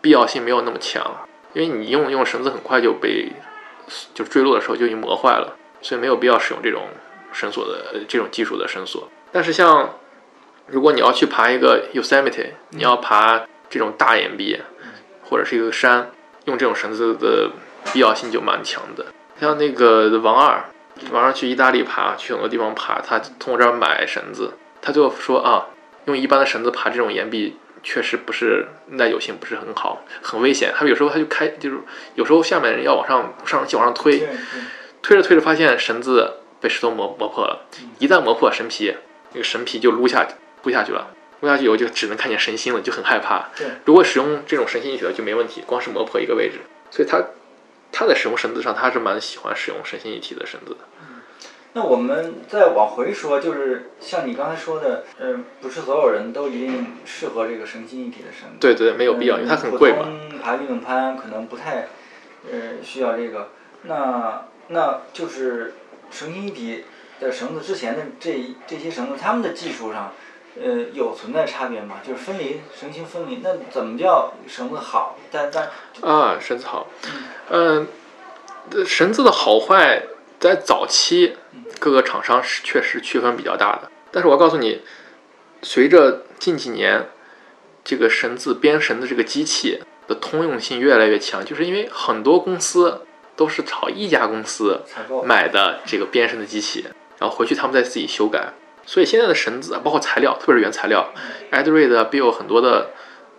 [0.00, 1.04] 必要性没有那么强，
[1.52, 3.30] 因为你用用绳子很快就被
[4.14, 6.82] 就坠落的时候就已经磨坏了，所以没有必要使用这种
[7.32, 9.08] 绳索的呃这种技术的绳索。
[9.30, 9.98] 但是像
[10.66, 14.58] 如果你要去爬一个 Yosemite，你要爬这种大岩壁
[15.24, 16.10] 或者是一个山，
[16.46, 17.50] 用这种绳子的
[17.92, 19.06] 必要性就蛮强的。
[19.40, 20.64] 像那个王二，
[21.10, 25.66] 王二去意大利爬，去很多地方爬，他从我这儿买绳子，他就说啊，
[26.06, 27.56] 用一般的绳子爬这种岩壁。
[27.84, 30.72] 确实不是耐久性不是很好，很危险。
[30.72, 31.80] 他有时候他就开，就是
[32.14, 34.22] 有时候下面人要往上上升器往上推，
[35.02, 37.66] 推着推着发现绳子被石头磨磨破了，
[37.98, 38.94] 一旦磨破绳皮，
[39.32, 40.28] 那个绳皮就撸下
[40.62, 41.08] 撸下去了，
[41.42, 43.50] 撸下去以后就只能看见绳心了，就很害怕。
[43.56, 47.20] 对如果使用这种绳心一体的就没问题，光是磨破一个位置，所以他
[47.92, 50.78] 他在使用绳子上他是蛮喜欢使用绳心一体的绳子的。
[51.74, 58.56] 那我们再往回说，就是像你刚才说的，嗯、不是所有人都一定适合这个绳心一体的绳子。
[58.60, 60.00] 对对，没有必要，因为它很贵嘛。
[60.00, 61.88] 普通爬运动攀可能不太，
[62.50, 63.48] 呃，需要这个。
[63.84, 65.72] 那那就是
[66.10, 66.84] 绳心一体
[67.18, 70.12] 的绳子之前的这这些绳子，他们的技术上，
[70.60, 71.96] 呃，有存在差别吗？
[72.06, 75.16] 就是分离绳心分离，那怎么叫绳子好？
[75.30, 75.70] 但但
[76.02, 76.88] 啊，绳子好，
[77.48, 77.88] 嗯、
[78.70, 80.02] 呃，绳子的好坏
[80.38, 81.36] 在早期
[81.78, 83.90] 各个厂商是确实区分比较大的。
[84.10, 84.82] 但是我告诉你，
[85.62, 87.08] 随着近几年
[87.82, 96.84] 这个绳子编绳的这个机器的通用性越来越强，就是因为很多公司都是找一家公司采购买的这个编绳的机器，
[97.18, 98.52] 然后回去他们再自己修改。
[98.84, 101.12] 所以现在的绳子，包括材料，特别是原材料
[101.50, 102.90] a d r e 的 Bill 很多的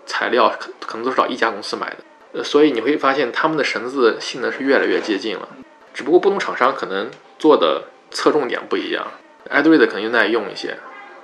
[0.05, 1.97] 材料可可能都是找一家公司买的。
[2.33, 5.47] 呃，所以你会发现他们的绳子性能是越来越接近了，
[5.93, 9.05] 只不过不同厂商可能做的侧重点不一样。
[9.49, 10.77] 艾杜瑞的可能就耐用一些，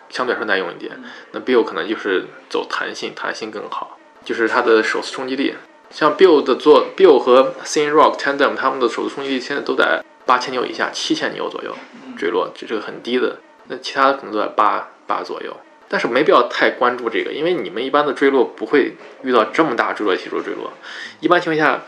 [0.09, 0.91] 相对来说耐用一点。
[1.31, 5.55] 那 Bill 可能就是走弹性，弹性更好，就是它的首次冲击力。
[5.89, 11.73] 像 Bill 的做 Bill 和 Thin Rock Tandem 他们的首次冲击力现在都在八千牛以下，七千牛左右
[12.15, 13.37] 坠落，这是个很低的。
[13.71, 15.55] 那其他的可能都在八八左右，
[15.87, 20.73] 但是没必要太关注这个，因为你们一般的坠落不会遇到这么大坠落系数坠落。
[21.19, 21.83] 一般情况下，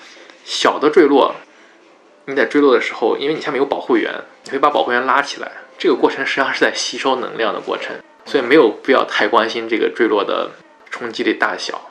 [0.45, 1.33] 小的坠落，
[2.25, 4.13] 你在坠落的时候，因为你下面有保护员，
[4.43, 10.51] 你会把保护员拉起来，这个过程实际上是在吸收能量的过程，所以没有必要太关心这个坠落的
[10.91, 11.89] 冲击力大小。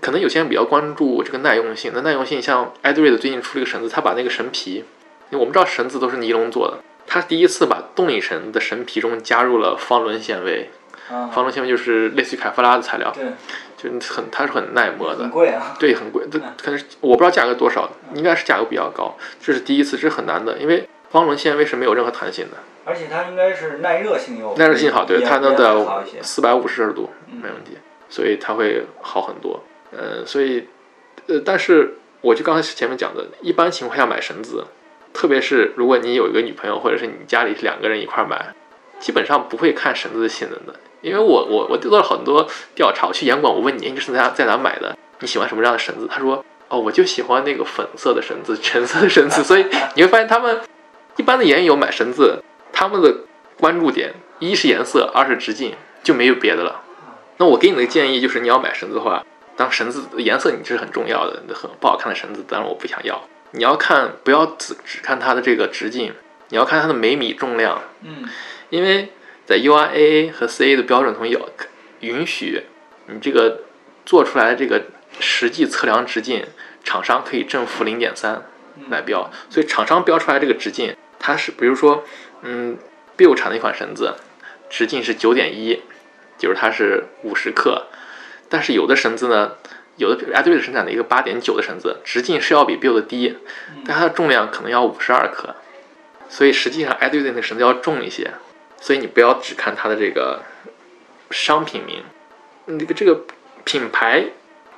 [0.00, 4.84] 可能有些人比较关注这个耐用性，那耐用性像艾德瑞的最近出了一个绳子，他把那个绳皮，
[5.30, 6.78] 因为我们知道绳子都是尼龙做的。
[7.08, 10.70] 他第一次把动力绳的绳皮中加入了方纶纤维，
[11.08, 13.24] 方纶纤维就是类似于凯夫拉的材料，对，
[13.76, 19.16] 就很它是很耐磨的，很贵啊，对，很贵，这可能是我不知道价格多少，应该是价格比较高。
[19.40, 25.74] 这是第一次，这是很难的，因为方纶纤维是没有任何弹性的，而且它应该是耐热性又耐热性好，对，它能在
[26.22, 27.78] 四百五十摄氏度没问题，
[28.10, 29.62] 所以它会好很多。
[29.90, 30.68] 呃，所以
[31.26, 34.66] 呃，但是我就刚才前面讲的，一般情况下买绳子。
[35.18, 38.54] 特别是如果你有一个女朋友，或者是你家里是两个人一块买，
[39.00, 40.78] 基本上不会看绳子的性能的。
[41.00, 44.96] 因为我我我做了很多调查，我去严管，我问你，你是在哪在哪买的？
[45.18, 46.06] 你喜欢什么样的绳子？
[46.08, 49.42] 他说，哦，我就喜欢那个粉色的绳子，橙色的绳子。
[49.42, 50.60] 所以你会发现，他们
[51.16, 52.40] 一般的研友买绳子，
[52.72, 53.12] 他们的
[53.58, 56.80] 关注点一是颜色，二是直径，就没有别的了。
[57.38, 59.24] 那我给你的建议就是，你要买绳子的话，
[59.56, 63.20] 当绳子颜色你是很重要的，很不好看的绳子，当然我不想要。
[63.52, 66.12] 你要看，不要只只看它的这个直径，
[66.48, 67.82] 你要看它的每米重量。
[68.02, 68.28] 嗯，
[68.68, 69.12] 因为
[69.46, 71.48] 在 URAA 和 CA 的标准中有
[72.00, 72.64] 允许
[73.06, 73.62] 你这个
[74.04, 74.82] 做出来的这个
[75.18, 76.44] 实际测量直径，
[76.84, 78.42] 厂商可以正负零点三
[78.90, 79.30] 来标。
[79.48, 82.04] 所以厂商标出来这个直径，它是比如说，
[82.42, 82.76] 嗯
[83.16, 84.14] ，Bill 产的一款绳子，
[84.68, 85.82] 直径是九点一，
[86.36, 87.86] 就是它是五十克，
[88.50, 89.52] 但是有的绳子呢。
[89.98, 93.36] 有的艾 d 瑞生产的一个八点九的绳子，直径是要比 Bill 低，
[93.84, 95.54] 但它的重量可能要五十二克，
[96.30, 98.32] 所以实际上艾 d 瑞那个绳子要重一些。
[98.80, 100.40] 所以你不要只看它的这个
[101.32, 102.04] 商品名，
[102.66, 103.24] 那个这个
[103.64, 104.26] 品牌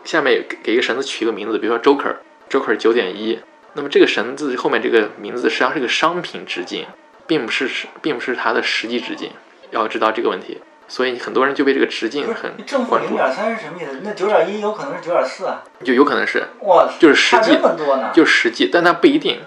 [0.04, 3.40] 下面给给一个绳子取一个名字，比如说 Joker，Joker 九点一，
[3.74, 6.86] 那么这个绳子后面这个名字实际上是个商品直径，
[7.26, 7.68] 并不是
[8.00, 9.32] 并不是它的实际直径，
[9.70, 10.62] 要知道这个问题。
[10.90, 14.00] 所以很多人就被这个直径很正负零点三是什么意思？
[14.02, 15.62] 那九点一有可能是九点四啊？
[15.84, 17.56] 就有可能是哇，就是实际？
[18.12, 19.38] 就实际，但它不一定，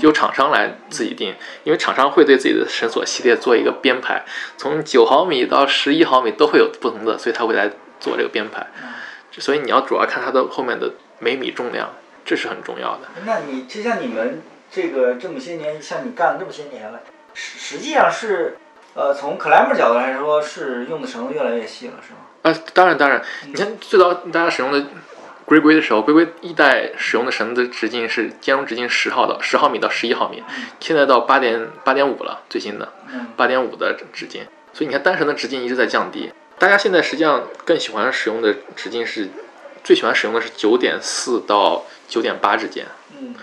[0.00, 4.22] 由厂商来自己定，因为厂商会对自己的绳索系列做一个编排，
[4.58, 8.66] 从九毫米到十一毫米都会有不同的，所以他会来做这个编排。
[9.38, 11.88] 所以你要主要看它的后面的每米重量，
[12.22, 13.08] 这是很重要的。
[13.24, 17.00] 那你就像你们这个这么些年，像你干了这么些年了，
[17.32, 18.58] 实实际上是。
[18.94, 22.18] 呃，从 climber 角度来说，是用的绳子越来越细了，是吗？
[22.42, 23.22] 啊，当然当然。
[23.46, 24.84] 你看最早大家使用的
[25.46, 30.42] 龟龟的时候，龟龟一代使用的绳子直径是兼容直径十毫到十毫米到十一毫米，
[30.78, 32.92] 现在到八点八点五了，最新的
[33.36, 34.42] 八点五的直径。
[34.74, 36.30] 所以你看单绳的直径一直在降低。
[36.58, 39.28] 大家现在实际上更喜欢使用的直径是，
[39.82, 42.86] 最喜欢使用的是九点四到九点八之间。
[43.18, 43.34] 嗯，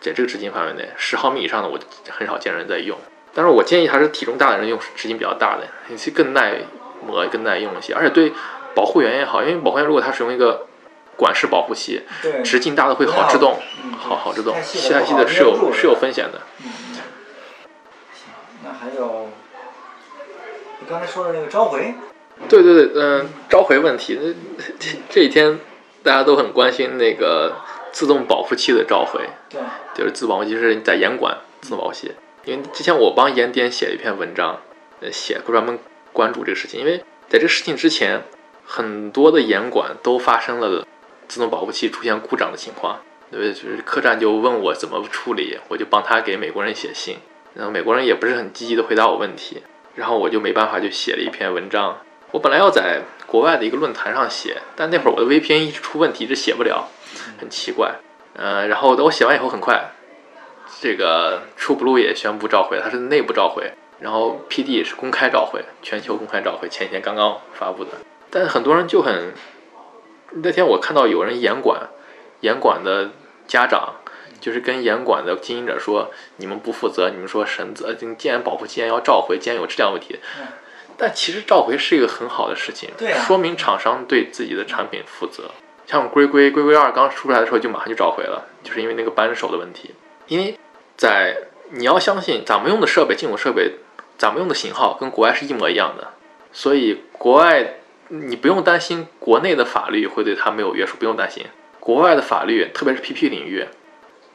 [0.00, 1.78] 在这个直径范围内，十毫米以上的我
[2.10, 2.96] 很少见人在用。
[3.34, 6.58] 但是我建议还是体重大的人用直径比较大的，有些更耐
[7.06, 8.32] 磨、更耐用一些，而且对
[8.74, 10.66] 保护员也好，因为保护员如果他使用一个
[11.16, 12.02] 管式保护器，
[12.44, 13.58] 直径大的会好制动，
[13.96, 16.40] 好好制动，太细的是有是有风险的。
[16.62, 16.70] 嗯，
[18.12, 18.32] 行，
[18.64, 19.28] 那还有
[20.80, 21.94] 你刚才说的那个召回？
[22.48, 24.32] 对对对，嗯，召回问题，那
[24.78, 25.60] 这这几天
[26.02, 27.54] 大家都很关心那个
[27.92, 29.60] 自动保护器的召回，对，
[29.94, 32.12] 就是自保护器是在严管自动保护器。
[32.44, 34.60] 因为之前我帮盐点写了一篇文章，
[35.00, 35.78] 呃，写专门
[36.12, 36.80] 关注这个事情。
[36.80, 38.22] 因为在这个事情之前，
[38.64, 40.86] 很多的严管都发生了
[41.28, 47.18] 自动保护器出现故障的情况，对，就是客栈就问我怎么处理，我就帮他给美国人写信，
[47.54, 49.62] 然后美国人也不是很积极的回答我问题，
[49.94, 51.98] 然后我就没办法就写了一篇文章。
[52.32, 56.88] 我本来要在国外的一个论坛上写，但那会儿我的 VPN 一直出问题，一直写不了，
[57.38, 57.94] 很奇怪。
[58.34, 59.92] 呃，然后等我写完以后，很快。
[60.82, 63.70] 这个 TrueBlue 也宣布召回，它是内部召回，
[64.00, 67.90] 然后 PD 也是公开召回，全球公开召回，前几天刚刚发布的。
[68.30, 69.32] 但是很多人就很，
[70.32, 71.88] 那天我看到有人严管，
[72.40, 73.12] 严管的
[73.46, 73.94] 家长
[74.40, 80.18] 就是跟严管的经营者说，你们不负责，你们说绳子，呃，既然保护既然要召回，既然有质量问题，
[80.98, 85.52] 但其实召回是一个很好的事情，对，说明厂商对自己的产品负责。
[85.86, 89.94] 像龟龟龟龟二刚出来的时候就马上就召回了，就是因为那个扳手的问题。
[90.28, 90.56] 因为
[90.96, 93.76] 在你要相信咱们用的设备、进口设备，
[94.18, 96.12] 咱们用的型号跟国外是一模一样的，
[96.52, 97.76] 所以国外
[98.08, 101.46] 你不用担心国内的法律会对它没有约束，不用担心。
[101.80, 103.66] 国外的法律，特别是 PPE 领域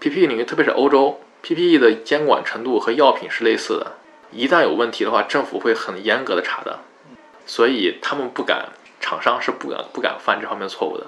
[0.01, 3.93] ，PPE 领域特别是欧洲，PPE 的监管程度和药品是类似的，
[4.31, 6.79] 一旦有问题的话，政府会很严格的查的，
[7.45, 11.05] 所以他们不敢，厂商是不敢不敢犯这方面错误的，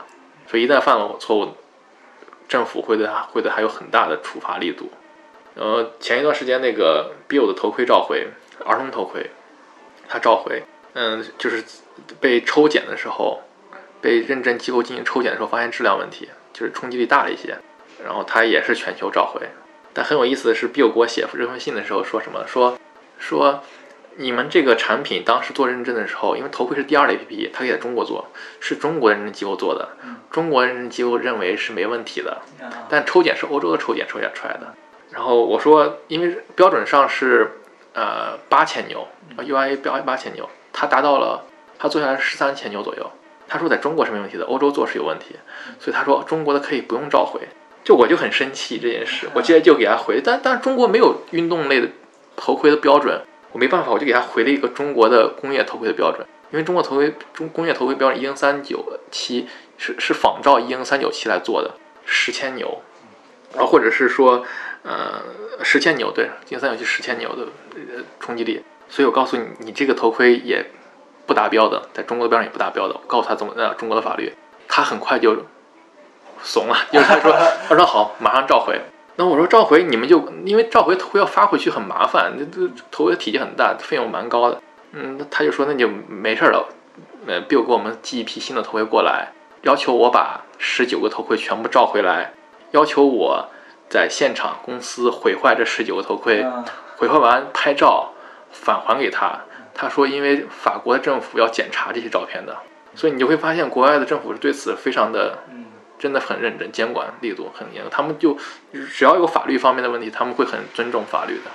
[0.47, 1.57] 所以一旦犯了错误，
[2.47, 4.89] 政府会对他会对他有很大的处罚力度。
[5.59, 8.29] 呃，前一段时间那个 Bill 的头盔召回，
[8.65, 9.29] 儿童头盔，
[10.07, 11.61] 他召回，嗯，就是
[12.21, 13.41] 被抽检的时候，
[13.99, 17.57] 被认证机构进行抽检的时候，发现质量问题，就是冲击力大了一些，
[18.01, 19.49] 然后他也是全球召回。
[19.93, 22.47] 但很有意思的是，Bill 给我写这封信的时候说什么？
[22.47, 22.79] 说
[23.17, 23.61] 说
[24.15, 28.29] 你们这个产品当时做认证的时候，因为头盔是第二类 PPE，他可以在中国做，
[28.61, 29.89] 是中国认证机构做的，
[30.31, 32.41] 中国认证机构认为是没问题的，
[32.87, 34.73] 但抽检是欧洲的抽检抽检出来的。
[35.11, 37.51] 然后我说，因为标准上是
[37.93, 39.07] 呃八千牛
[39.37, 41.43] ，UIA 标八千牛，它达到了，
[41.79, 43.11] 它做下来十三千牛左右。
[43.47, 45.35] 他说在中国是没问题的，欧洲做是有问题，
[45.79, 47.41] 所以他说中国的可以不用召回。
[47.83, 51.87] 就我就很生气这件事，我直接就给他回，但但是中国没有运动类的
[52.35, 53.19] 头盔的标准，
[53.51, 59.47] 我没办法，我就给他回了一个中国的工业头盔的标准，因为中国头盔中工业头盔标准 EN 三九七
[59.79, 61.73] 是是仿照 EN 三九七来做的，
[62.05, 62.83] 十千牛，
[63.53, 64.45] 然后或者是说。
[64.89, 65.21] 呃，
[65.63, 67.43] 十千牛对，金三九七十千牛的
[67.75, 70.65] 呃冲击力，所以我告诉你，你这个头盔也
[71.27, 72.95] 不达标的，在中国的标准也不达标的。
[72.95, 74.33] 我告诉他怎么呃中国的法律，
[74.67, 75.45] 他很快就
[76.41, 77.31] 怂了， 就是他说
[77.67, 78.81] 他说好，马上召回。
[79.17, 84.59] 那我说召回你们就因为召回头盔要发回去很麻烦，这这头盔体积很大，费用蛮高的。
[84.93, 86.67] 嗯，他就说那就没事了，
[87.27, 92.33] 呃，Bill 给我们寄一批新的头盔过来，要求我把十九个头盔全部召回来，
[92.71, 93.49] 要求我。
[93.89, 96.45] 在现场，公司毁坏这十九个头盔，
[96.97, 98.13] 毁坏完拍照
[98.51, 99.39] 返还给他。
[99.73, 102.55] 他说，因为法国的政府要检查这些照片的，
[102.93, 105.39] 所以你就会发现国外的政府是对此非常的，
[105.97, 107.83] 真的很认真，监管力度很严。
[107.89, 108.37] 他们就
[108.93, 111.51] 只要有法律方面的问题，他们会很尊重法律的。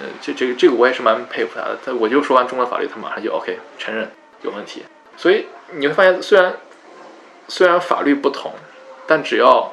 [0.00, 1.78] 嗯，这这个这个我也是蛮佩服他的。
[1.82, 4.10] 他我就说完中国法律，他马上就 OK 承认
[4.42, 4.84] 有问题。
[5.16, 6.54] 所以你会发现，虽然
[7.48, 8.52] 虽然法律不同，
[9.06, 9.72] 但只要。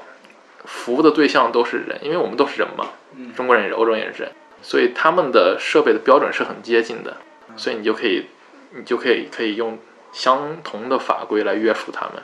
[0.66, 2.90] 服务的对象都是人，因为我们都是人嘛，
[3.36, 7.18] 中国人也是，欧洲人也是人，所以他们的设备的标准是很接近的，
[7.58, 8.28] 所以你就可以，
[8.72, 9.78] 你就可以可以用
[10.12, 12.24] 相同的法规来约束他们。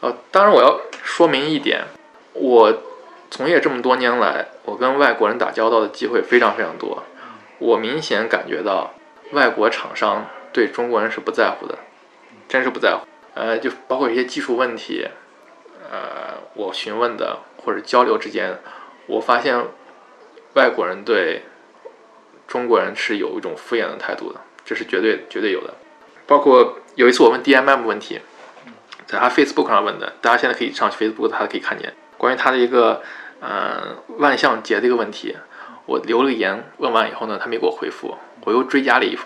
[0.00, 1.84] 呃，当然我要说明一点，
[2.32, 2.82] 我
[3.30, 7.04] 从业这么多年来，我跟外国人打交道的机会非常非常多，
[7.58, 8.94] 我明显感觉到
[9.32, 11.78] 外国厂商对中国人是不在乎的，
[12.48, 13.06] 真是不在乎。
[13.34, 15.06] 呃，就包括一些技术问题。
[15.90, 18.60] 呃，我询问的或者交流之间，
[19.06, 19.60] 我发现
[20.54, 21.42] 外国人对
[22.46, 25.74] 中国人是有一种敷衍的态度的，这是绝对绝对有的。
[26.26, 28.20] 包括有一次我问 DMM 问题，
[29.06, 33.02] 在他 Facebook 上问的，大家现在可以上 Facebook，他可以看见关于他的一个
[33.40, 35.36] 呃万象节的一个问题，
[35.86, 39.18] 我留了言，问完以后呢，他没给我回复，我又追加了一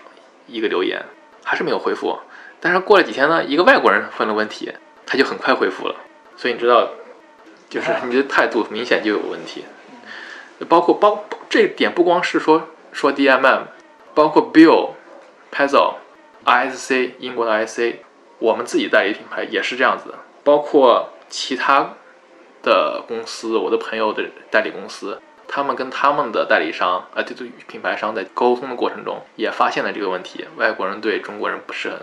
[0.47, 1.05] 一个留言，
[1.43, 2.19] 还是没有回复。
[2.59, 4.73] 但是过了几天呢，一个外国人问了问题，
[5.05, 5.95] 他就很快回复了。
[6.37, 6.89] 所以你知道，
[7.69, 9.65] 就是你的态度明显就有问题，
[10.67, 13.63] 包括包这点不光是说说 DMM，
[14.13, 14.91] 包括 Bill、
[15.51, 15.95] Pezzo、
[16.45, 17.95] ISC 英国的 ISC，
[18.39, 21.93] 我们自己代理品牌也是这样子的，包括其他
[22.61, 31.99] 的公司，我的朋友的代理公司，他们跟他们的代理商啊，对对品牌商在沟通的过程中也发现了这个问题，外国人对中国人不是很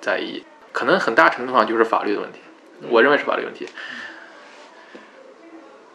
[0.00, 2.40] 在意，可能很大程度上就是法律的问题。
[2.90, 3.68] 我认为是法律问题。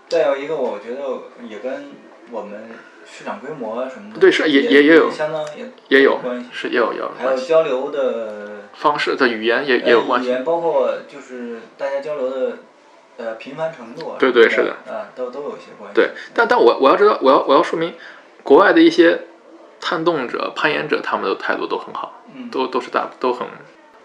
[0.09, 1.01] 再有一个，我觉得
[1.47, 1.91] 也跟
[2.31, 2.69] 我们
[3.05, 12.57] 市场规模什么的，对，是也也也有相当也也有关系，是也有也有还有交流的方式的语言也也有关系，语言包括就是大家交流的
[13.17, 15.95] 呃频繁程度啊，对对是的，啊都都有一些关系。
[15.95, 17.93] 对，但但我我要知道，我要我要说明，
[18.43, 19.23] 国外的一些
[19.81, 23.45] 探洞者、攀岩者，他们的态度都很好，都都是大都很。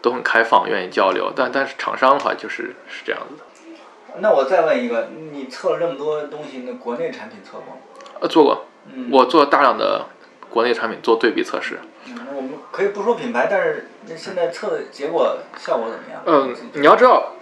[0.03, 4.18] 都很开放，愿意交流，但但是厂商的话就是是这样子的。
[4.20, 7.80] 那我再问一个，你测了这么多东西，那国内产品测过吗？
[8.20, 8.66] 呃，做过，
[9.11, 10.05] 我做大量的
[10.50, 11.78] 国内产品做对比测试。
[12.07, 16.22] 嗯，我们可以不说品牌，但是那现在测的结果效果怎么样？
[16.26, 17.32] 嗯，你要知道，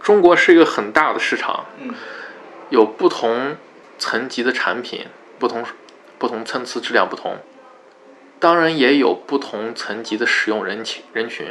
[0.00, 1.92] 中国是一个很大的市场，嗯，
[2.68, 3.56] 有不同
[3.98, 5.06] 层级的产品，
[5.38, 5.64] 不同
[6.18, 7.38] 不同参差、质量不同。
[8.40, 11.46] 当然也有不同层级的使用人群人群，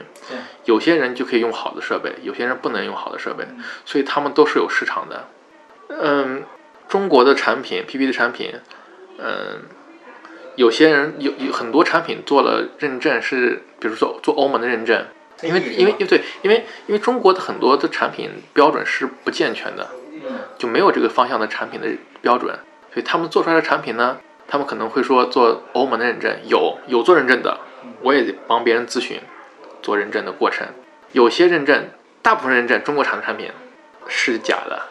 [0.65, 3.63] 有些人就可以用好的设备，有些人不能用好的设备，嗯。
[3.85, 5.27] 所以他们都是有市场的。
[5.89, 6.43] 嗯，
[6.87, 8.53] 中国的产品 PP 的产品，
[9.17, 9.63] 嗯，
[10.55, 15.05] 有些人有有很多产品做了认证是，比如说做欧盟的认证，
[15.43, 20.39] 因为因为因为对，因为因为中国的很多的产品标准是不健全的，嗯。
[20.57, 21.87] 就没有这个方向的产品的
[22.21, 22.57] 标准，
[22.93, 24.17] 所以他们做出来的产品呢，
[24.47, 27.59] 他们可能会说做欧盟的认证，有有做认证的，
[28.01, 29.19] 我也帮别人咨询
[29.81, 30.67] 做认证的过程。
[31.11, 31.89] 有些认证，
[32.21, 33.51] 大部分认证中国产的产品
[34.07, 34.81] 是假的，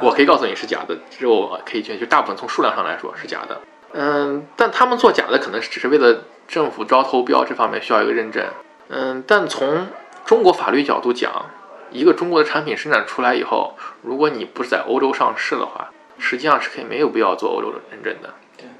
[0.00, 3.60] 我可以告诉你是假的，只有我可以确定，就大部分从数量上来说是假的。
[3.92, 8.44] 嗯，但他们做假的可能只是为了政府招投标这方面需要一个认证。
[8.88, 9.86] 嗯，但从
[10.26, 11.46] 中国法律角度讲，
[11.90, 18.34] 一个中国的产品生产出来以后，如果你不是在欧洲上市的话，实际上是可以没有必要做欧洲的认证的，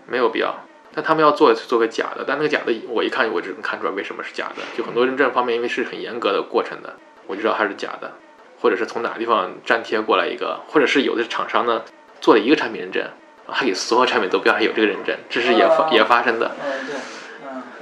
[0.09, 0.65] 没有必要。
[0.95, 4.63] 但他们要做做个假的，但那个假的我一看我就能看出来为什么是假的。
[4.77, 6.97] 就很多认证方面，因为是很严格的过程的，
[7.27, 8.15] 我就知道它是假的，
[8.61, 11.83] 或者是从哪个地方粘贴过来一个，或者是有的厂商呢
[12.21, 13.05] 做了一个产品认证，
[13.47, 16.57] 还给所有产品都标上有这个认证，这是也发啊也发生的。
[16.65, 16.87] 嗯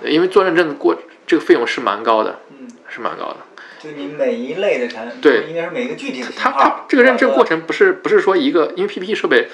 [0.02, 0.94] 对，嗯因为做认证的过
[1.26, 3.36] 这个费用是蛮高的，嗯，是蛮高的。
[3.78, 9.48] 就你每一类的产品，对应该是每一个具体它它这个认证过程，程不是不是说一个，因为 PPT 设备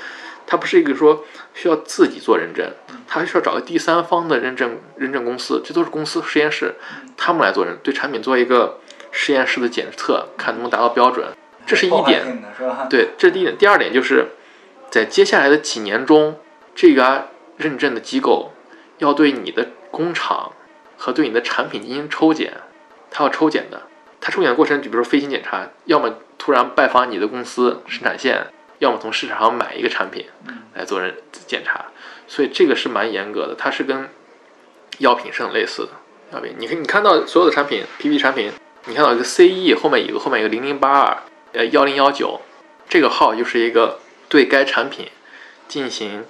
[0.46, 1.24] 它不是一个说
[1.54, 2.70] 需要自己做认证，
[3.06, 6.74] 它需要找个第三方的认证认证公司，这都是公司实验室，
[7.16, 8.78] 他们来做认，对产品做一个
[9.10, 11.26] 实验室的检测，看能不能达到标准，
[11.66, 12.42] 这是一点。
[12.90, 13.56] 对，这是第一点。
[13.56, 14.26] 第二点就是
[14.90, 16.38] 在接下来的几年中，
[16.74, 18.52] 这个认证的机构
[18.98, 20.52] 要对你的工厂
[20.96, 22.52] 和对你的产品进行抽检，
[23.10, 23.82] 它要抽检的。
[24.20, 28.46] 它抽检的过程，就比如说飞行检查，要么突然拜访你的公司生产线，
[28.82, 30.26] 要么从市场上买一个产品
[30.74, 31.14] 来做人
[31.46, 31.84] 检查，
[32.26, 33.54] 所以这个是蛮严格的。
[33.56, 34.08] 它是跟
[34.98, 35.90] 药品是很类似的。
[36.32, 38.50] 药品，你看你看到所有的产品，PP 产品，
[38.86, 41.18] 你看到一个 CE 后面有个后面有个零零八二，
[41.52, 42.40] 呃幺零幺九，
[42.88, 45.06] 这个号就是一个对该产品
[45.68, 46.24] 进行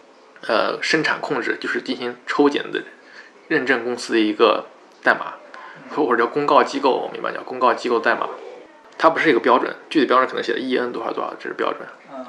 [0.46, 2.82] 呃生产控制，就是进行抽检的
[3.48, 4.66] 认证公司的一个
[5.02, 5.36] 代码，
[5.96, 8.28] 或者叫公告机构，我们一般叫公告机构代码。
[8.98, 11.86] 它不是一个标准，具体标准可能写的 EN 多少多少，这是标准。
[12.14, 12.26] 嗯，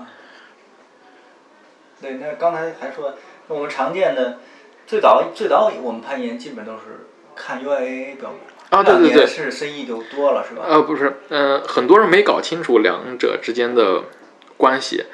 [2.02, 3.16] 对，那刚才还说
[3.48, 4.40] 我们常见的
[4.88, 8.40] 最早最早我们攀岩基本都是看 UIA 标准
[8.70, 10.64] 啊对对对是 CE 就多了是吧？
[10.68, 14.04] 呃，不是，嗯、很多人没搞清楚两者之间的
[14.58, 15.06] 关系。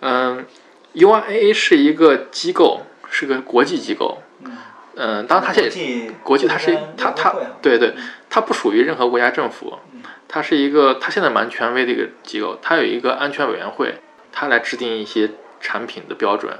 [0.00, 0.46] 嗯、
[0.94, 4.18] UIA 是一个机构，是个国际机构。
[4.44, 4.56] 嗯
[4.94, 7.94] 嗯、当然它现在国际它是它它对对，
[8.30, 9.87] 它不属于任何国家政府嗯，
[10.28, 13.94] 它是一个它现在蛮权威的一个机构，它有一个安全委员会，
[14.30, 16.58] 它来制定一些产品的标准，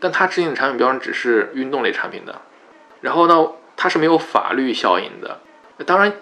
[0.00, 2.40] 但它制定的产品标准只是运动类产品的，
[3.02, 5.40] 然后呢，它是没有法律效应的，
[5.84, 6.14] 当然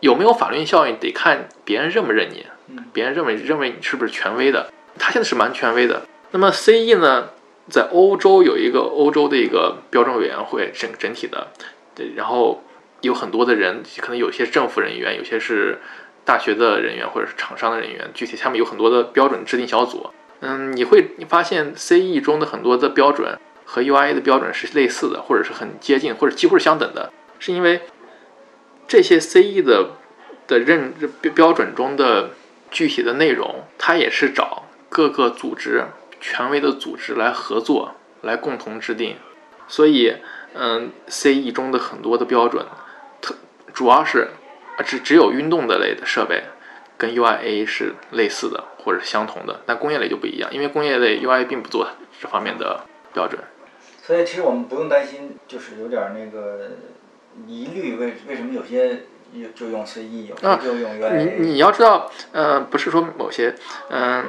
[0.00, 6.02] 有没有法律效应得看别人认不认你嗯，别人认为认为你是不是权威的，它现在是蛮权威的。
[6.32, 7.28] 那么 CE 呢，
[7.68, 11.48] 在欧洲有一个欧洲的一个标准委员会，整整体的，
[11.94, 12.62] 对，然后
[13.02, 15.78] 有很多的人，可能有些政府人员，有些是
[16.24, 20.10] 大学的人员或者是厂商的人员，具体他们有很多的标准制定小组。
[20.40, 27.82] 嗯，你会你发现 CE 中的很多的标准和 UIA 的标准是类似的，或者是很接近，或者几乎是相等的，是因为
[28.88, 29.90] 这些 CE 的
[30.46, 30.92] 的认
[31.34, 32.30] 标准中的
[32.70, 35.84] 具体的内容，它也是找各个组织
[36.20, 39.16] 权威的组织来合作，来共同制定。
[39.68, 40.16] 所以，
[40.54, 42.66] 嗯，CE 中的很多的标准，
[43.72, 44.28] 主要是
[44.76, 46.42] 啊只只有运动的类的设备
[46.96, 51.88] 跟 UIA 是类似的或者相同的，但工业类就不一样，因为工业类 UIA 并不做
[52.20, 53.40] 这方面的标准。
[54.04, 56.72] 所以其实我们不用担心，就是有点儿那个
[57.46, 59.02] 疑虑，为为什么有些
[59.32, 61.36] 有就用 CE，有就用你 UIA？
[61.38, 63.54] 你要知道，呃，不是说某些，
[63.90, 64.24] 嗯、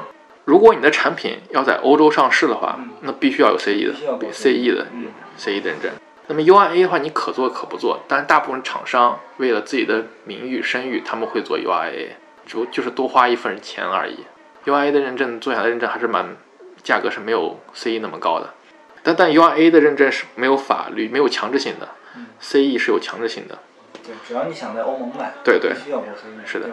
[0.46, 3.94] 如果你的产品要在欧洲上市的话，嗯那必须要有 CE 的
[4.32, 5.92] CE 的嗯 CE 的认证。
[6.28, 12.12] 那么 UIA 的话，你可做可不做，但是大部分厂商为了自己的名誉声誉，他们会做 UIA，
[12.46, 14.20] 就就是多花一份钱而已。
[14.66, 16.38] UIA 的认证做下来认证还是蛮
[16.82, 18.54] 价格是没有 CE 那么高的，
[19.04, 23.60] 但但 UIA 的认证是没有法律没有强制性的嗯，CE 是有强制性的。
[24.06, 26.70] 对，只要你想在欧盟买，对对必须要过 CE，是的？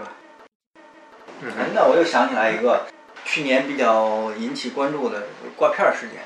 [1.42, 2.82] 嗯哎，那我又想起来一个
[3.24, 5.24] 去年比较引起关注的
[5.56, 6.20] 挂片儿事件。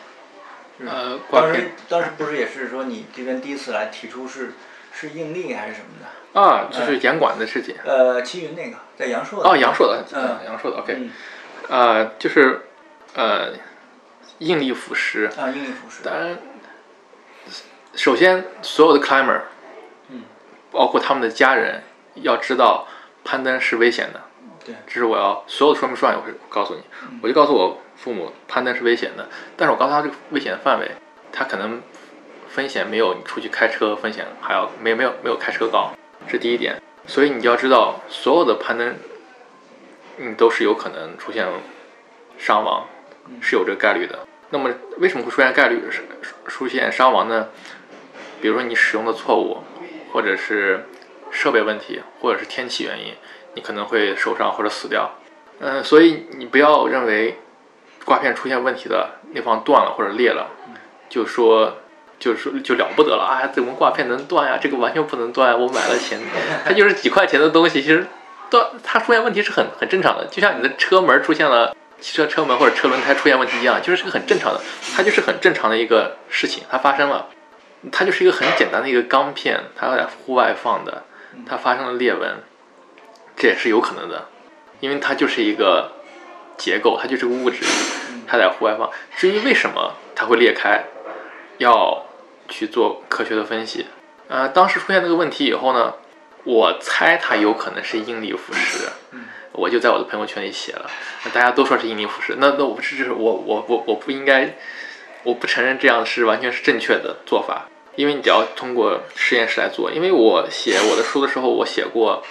[0.79, 4.53] 是呃，挂当时当时不是也是说你这边第一次来提出是
[4.93, 6.41] 是应力还是什么的？
[6.41, 7.77] 啊，就是严管的事情。
[7.85, 9.49] 呃，齐云那个在阳朔的。
[9.49, 11.11] 哦，阳朔的，嗯阳朔的，OK，嗯
[11.69, 12.63] 呃，就是
[13.15, 13.53] 呃，
[14.39, 16.05] 应力腐蚀，啊，应力腐蚀。
[16.05, 16.39] 当然，
[17.95, 19.43] 首先所有的 climber，
[20.09, 20.23] 嗯，
[20.73, 22.89] 包括他们的家人，要知道
[23.23, 24.21] 攀登是危险的。
[24.65, 26.83] 对，这是我要所有的说明书上也会告诉你。
[27.23, 30.91] 我就告诉我父母，攀登是危险的，但是我告诉他这个危险的范围，
[31.33, 31.83] 他可能
[32.49, 35.93] 风险没有你出去开车风险还要没没有没有开车高，
[36.29, 36.81] 这第一点。
[37.07, 38.97] 所以你就要知道，所有的攀登，
[40.17, 41.47] 你，都是有可能出现
[42.39, 42.87] 伤亡，
[43.41, 44.21] 是有这个概率的。
[44.51, 46.03] 那么为什么会出现概率是
[46.47, 47.49] 出现伤亡呢？
[48.41, 49.59] 比如说你使用的错误，
[50.13, 50.87] 或者是
[51.31, 53.15] 设备问题，或者是天气原因，
[53.55, 55.11] 你可能会受伤或者死掉。
[55.61, 57.39] 嗯，所以你不要认为
[58.05, 60.49] 挂片出现问题的那方断了或者裂了，
[61.09, 61.79] 就说
[62.19, 63.47] 就说就了不得了啊！
[63.49, 64.59] 怎么挂片能断呀？
[64.61, 66.21] 这个完全不能断，我买了钱，
[66.65, 68.07] 它就是几块钱的东西，其实
[68.51, 71.75] 断它出现问题是很很正常的，就像你的车门出现了。
[72.01, 74.61] 汽车车门或者车轮胎出现问题一样，就是是个很正常的，
[74.95, 77.29] 它就是很正常的一个事情，它发生了，
[77.91, 81.05] 它就是一个很简单的一个钢片，它要在户外放的，
[81.49, 82.43] 它发生了裂纹，
[83.37, 84.27] 这也是有可能的，
[84.81, 85.93] 因为它就是一个
[86.57, 87.65] 结构，它就是个物质，
[88.27, 88.91] 它在户外放。
[89.17, 90.85] 至于为什么它会裂开，
[91.59, 92.07] 要
[92.49, 93.87] 去做科学的分析。
[94.29, 95.95] 呃，当时出现这个问题以后呢，
[96.45, 98.89] 我猜它有可能是应力腐蚀。
[99.57, 100.91] 我就在我的朋友圈里写了，
[101.33, 104.57] 大家都说是应力腐蚀，那那我不是就是我我我我不应该，
[105.23, 112.25] 我不承认这样是完全是正确的做法，因为你只要通过实验室来做，因为我写我的书的时候，我写过，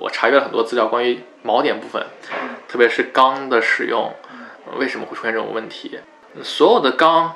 [0.00, 2.06] 我查阅了很多资料关于锚点部分，
[2.68, 4.14] 特别是钢的使用，
[4.76, 6.00] 为什么会出现这种问题？
[6.42, 7.34] 所有的钢，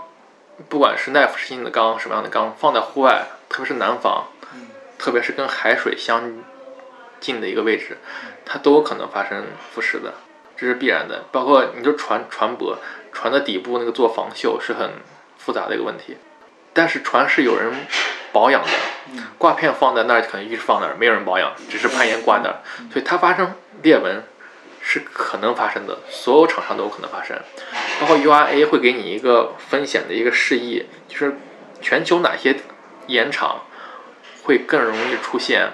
[0.69, 4.27] 不管是耐腐蚀性的钢，什么样的钢，放在户外，特别是南方，
[4.99, 6.33] 特别是跟海水相
[7.21, 7.99] 近的一个位置。
[8.45, 10.15] 它都有可能发生腐蚀的，
[10.57, 11.25] 这是必然的。
[11.31, 12.77] 包括你就船船舶，
[13.13, 14.91] 船的底部那个做防锈是很
[15.39, 16.17] 复杂的一个问题，
[16.73, 17.73] 但是船是有人
[18.33, 18.69] 保养的，
[19.39, 22.61] 挂片放在那儿可能一直放那儿，没有人保养，只是攀岩挂那儿，
[22.93, 24.23] 所以它发生裂纹
[24.81, 27.37] 是可能发生的，所有厂商都有可能发生。
[28.01, 31.37] 包括 URA 会给你一个风险的一个示意，就是
[31.81, 32.57] 全球哪些
[33.07, 33.63] 岩场
[34.43, 35.71] 会更容易出现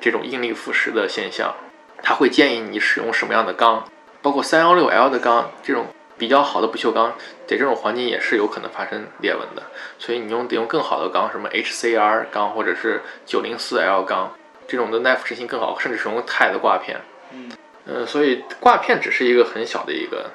[0.00, 1.54] 这种应力腐蚀的现象。
[2.02, 3.86] 他会建议你使用什么样的钢，
[4.22, 7.14] 包括三幺六 L 的钢，这种比较好的不锈钢，
[7.46, 9.62] 在这种环境也是有可能发生裂纹的。
[9.98, 14.34] 所以你用得用更好的钢，什么 HCR 钢或者是九零四 L 钢，
[14.66, 17.00] 这种的耐腐蚀性更好，甚至使用钛的挂片。
[17.32, 17.50] 嗯，
[17.86, 20.30] 呃，所以挂片只是一个很小的一个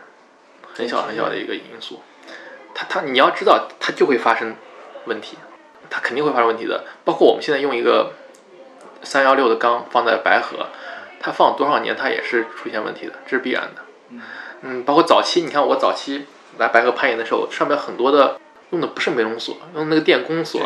[0.73, 2.01] 很小很小的一个因素。
[2.73, 4.55] 它它你要知道，它就会发生
[5.05, 5.37] 问题，
[5.89, 6.85] 它肯定会发生问题的。
[7.03, 8.13] 包括我们现在用一个
[9.03, 10.67] 三幺六的缸放在白河。
[11.17, 13.81] 它放多少年，它也是出现问题的，这是必然的。
[14.61, 16.27] 嗯，包括早期，你看我早期
[16.59, 18.39] 来白河攀岩的时候，上面很多的
[18.69, 20.61] 用的不是梅龙锁，用那个电工锁，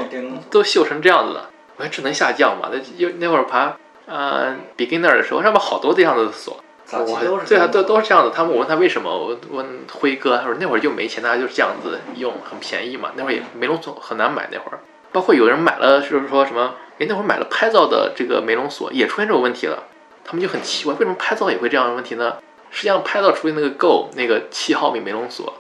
[0.50, 1.50] 都锈成这样子了。
[1.78, 2.70] 我说这能下降吗？
[2.74, 3.78] 那那那会儿爬
[4.10, 6.58] 呃 beginner 的时候，上面好多这样的锁。
[6.92, 8.32] 我对啊，都都是这样的。
[8.32, 13.12] 他们我问他为什么，我问辉哥，他说那会儿就没钱，大家就是这样子用，很便宜嘛。
[13.16, 14.80] 那会儿也梅龙锁很难买，那会儿
[15.12, 19.84] 包括有人买了，就是说什么，哎，那会儿买了拍照的这个梅龙锁，也出现这种问题了。
[20.26, 22.38] 他们就很奇怪，为什么拍照也会这样的问题呢？
[22.72, 25.54] 实际上，拍照出现那个 Go 那个七毫米梅龙锁，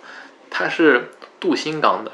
[0.49, 2.11] 它是镀锌钢的。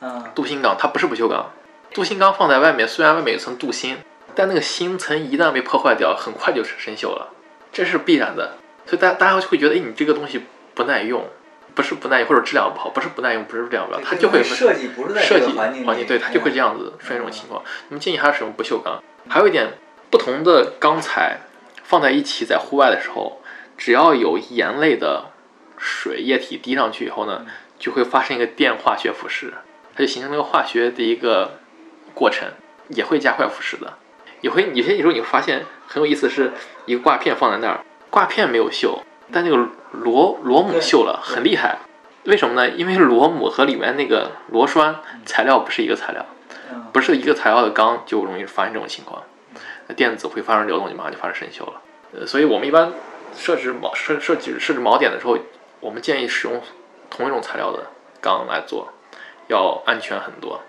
[0.00, 1.50] 嗯，镀锌钢，它不是不锈钢。
[1.92, 3.96] 镀锌钢放在外面，虽然外面有层镀锌，
[4.34, 7.30] 但那个锌层一旦被破坏掉，很快就生锈了，
[7.72, 8.56] 这是必然的。
[8.86, 10.42] 所以大大家会觉得，哎，你这个东西
[10.74, 11.28] 不耐用，
[11.74, 17.62] 不是不耐用，或者质量不好，不是不耐用，不是质量不好，它就会设计不是在设计环境环境，对，它就会这样子出现这种情况。
[17.88, 19.02] 那么建议还是使用不锈钢。
[19.28, 19.74] 还有一点，
[20.10, 21.40] 不同的钢材。
[21.82, 23.42] 放在一起，在户外的时候，
[23.76, 25.32] 只要有盐类的
[25.76, 27.44] 水液体滴上去以后呢，
[27.80, 29.50] 就会发生一个电化学腐蚀，
[29.92, 31.58] 它就形成那个化学的一个
[32.14, 32.48] 过程，
[32.90, 33.94] 也会加快腐蚀的。
[34.40, 36.52] 也会有些时候你会发现很有意思，是
[36.86, 37.80] 一个挂片放在那儿，
[38.10, 38.98] 挂片没有锈，
[39.32, 41.78] 但那个螺螺母锈了，很厉害。
[42.24, 42.68] 为什么呢？
[42.70, 46.24] 因为螺母和里面那个螺栓材料不是一个材料，
[46.92, 49.22] 不是一个材料的钢就容易发生这种情况。
[49.96, 51.80] 电子会发生流动，就马上就发生生锈了。
[52.12, 52.92] 呃，所以我们一般
[53.34, 55.38] 设置锚设设计设置锚点的时候，
[55.80, 56.60] 我们建议使用
[57.08, 57.86] 同一种材料的
[58.20, 58.92] 钢来做，
[59.48, 60.60] 要安全很多。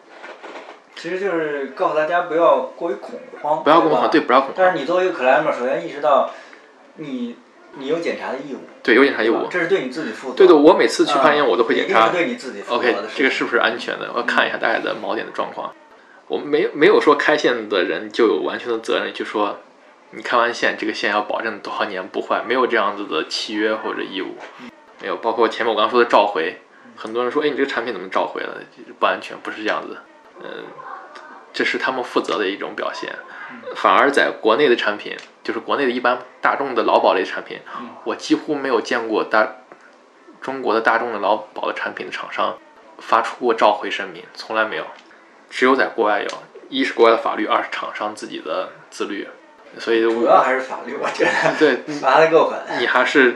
[0.96, 4.56] 其实就是告诉大家不要过于恐慌，不要恐慌，对，不要恐慌。
[4.58, 6.30] 但是你作为一个 climber，首先意识到
[6.98, 7.36] 你
[7.76, 10.36] 你有检查的义务，对，有检查义务，这是对你自己负责。
[10.36, 14.12] 对的，我每次去攀岩我都会检查，对你自己负责 OK，这个是不是安全的？
[14.14, 15.74] 我要看一下大家的锚点的状况。
[16.28, 19.58] 我们没没有说开线的人就有完全的责任，就说
[20.12, 24.36] 你开完线，这个线要保证多少年不坏，没有这样子的契约或者义务，
[25.02, 25.16] 没有。
[25.18, 26.58] 包括前面我刚说的召回，
[26.96, 28.58] 很多人说，哎，你这个产品怎么召回了？
[29.00, 29.98] 不安全，不是这样子。
[30.44, 30.66] 嗯，
[31.54, 33.14] 这是他们负责的一种表现。
[33.76, 37.60] 反而在国内的产品，就是国内的一般大众的劳保类产品，
[38.06, 39.56] 我几乎没有见过大
[40.42, 42.58] 中国的大众的劳保的产品的厂商
[43.00, 44.86] 发出过召回声明，从来没有，
[45.50, 46.30] 只有在国外有。
[46.70, 49.28] 一是国外的法律，二是厂商自己的自律，
[49.78, 52.58] 所以主要还是法律，我觉得对罚的够狠。
[52.80, 53.36] 你还是，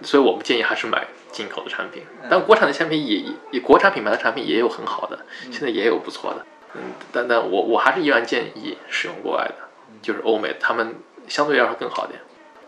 [0.00, 5.18] 所以我们建议还是买进口的产品，但国产的产品也也国产品牌的产品也有很好的，
[5.50, 6.80] 现在也有不错的，嗯，
[7.12, 9.54] 但但我我还是依然建议使用国外的，
[10.02, 10.96] 就是欧美，他们
[11.28, 12.20] 相对来说更好点。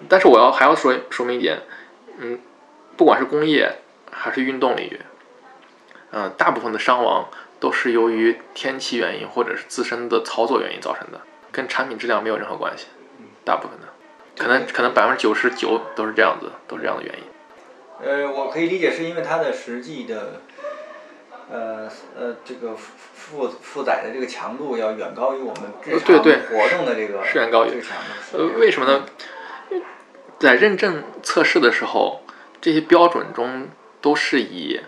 [0.08, 1.60] 但是我要还要说说明一点，
[2.18, 2.40] 嗯，
[2.96, 3.78] 不管是工业
[4.10, 5.00] 还是运动领域，
[6.12, 7.28] 嗯，大部分的伤亡。
[7.60, 11.20] 都是由于天气原因或者是自身的操作原因造成的，
[11.52, 12.86] 跟产品质量没有任何关系。
[13.44, 13.86] 大部分的，
[14.42, 17.24] 可能可能百分之九十九都是这样子，都是这样的原因。
[18.02, 20.40] 呃，我可以理解是因为它的实际的，
[21.50, 21.88] 呃
[22.18, 27.82] 呃，这个负负载的这个强度要远高于我们日常活动的这个是远高于
[28.32, 29.04] 呃，为什么呢？
[30.38, 32.22] 在认证测试的时候，
[32.60, 33.68] 这些标准中
[34.00, 34.80] 都是以。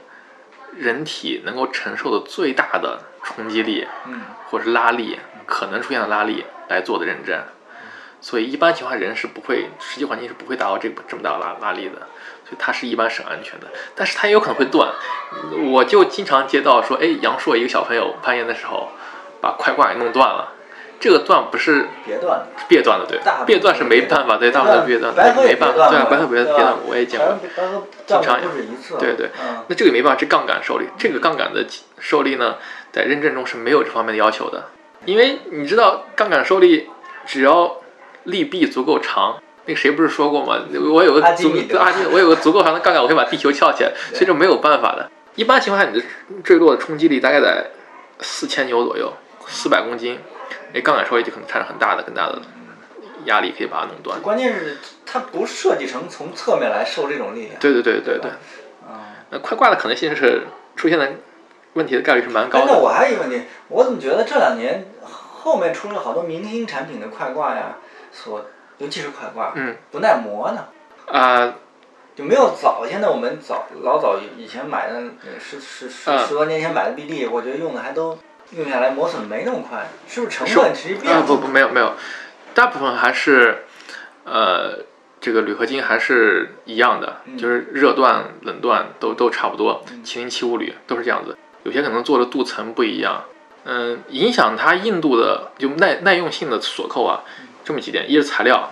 [0.75, 7.39] 人体能够承受的最大的冲击力，嗯，或者是拉力，可能出现的拉力来做的认证，
[8.23, 11.97] 所以一般情况下人是不会，实际环境是不会达到这个这么大的拉拉力的，
[12.45, 14.89] 所以它是一般是安全的，但是它也有可能会断。
[15.71, 18.89] 我就经常接到说，哎，阳朔一个小朋友攀岩的时候
[19.43, 20.55] 把快挂给弄断了。
[21.01, 27.37] 这个断不是别断，别断的对，别断是没办法，对，大部分别断，没办法，对啊，白鹤别别断，我也见过，
[28.07, 28.49] 经常有，
[29.01, 29.29] 对对，
[29.67, 31.67] 那这个没办法，这杠杆受力，这个杠杆的
[31.99, 32.55] 受力呢，
[32.93, 34.67] 在认证中是没有这方面的要求的，
[35.05, 36.89] 因为你知道杠杆受力，
[37.27, 37.79] 只要
[38.25, 40.61] 力臂足够长，那个谁不是说过吗？
[40.93, 45.11] 我有个足，阿基，我有个足够长的杠杆，我可以把地球翘起来，所以这没有办法的。
[45.35, 46.05] 一般情况下，你的
[46.45, 47.71] 坠落的冲击力大概在
[48.21, 49.13] 四千牛左右，
[49.47, 50.19] 四百公斤。
[50.75, 52.41] 那杠杆受力就可能产生很大的、更大的
[53.25, 54.21] 压力，可以把它弄断。
[54.21, 57.61] 关键是它不设计成从侧面来受这种力量。
[57.61, 58.31] 对对对对对。
[58.83, 59.21] 啊。
[59.31, 60.43] 那快挂的可能性是
[60.77, 61.13] 出现的
[61.75, 62.67] 问题的概率是蛮高的。
[62.67, 67.77] 那我还有一个问题，我怎么觉得这两年后面出了好多明星产品的快挂呀，
[68.13, 68.45] 所
[68.79, 70.67] 尤其是快挂，嗯，不耐磨呢？
[71.07, 71.55] 啊，
[72.15, 75.01] 就没有早现在我们早老早以前买的
[75.41, 78.19] 十十十十多年前买的 BD，我觉得用的还都。
[78.55, 81.95] 用下来磨损没那么快，是不是成本其实变了不不没有没有，
[82.53, 83.65] 大部分还是，
[84.25, 84.79] 呃，
[85.23, 93.25] 这个铝合金还是一样的，就是热锻冷锻都都差不多，七零七五铝都是这样子，有些可能做的镀层不一样，
[93.65, 97.23] 嗯，影响它硬度的就耐耐用性的锁扣啊，
[97.65, 98.71] 这么几点，一是材料，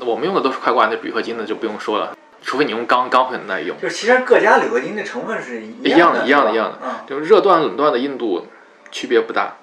[0.00, 3.76] 我们用的都是快挂那铝合金的就不用说了，除非你用钢，钢会很耐用。
[3.80, 8.46] 就其实各家铝合金的成分是一样的，一样的，一样的，就是热锻冷锻的硬度。
[8.94, 9.56] 区别不大，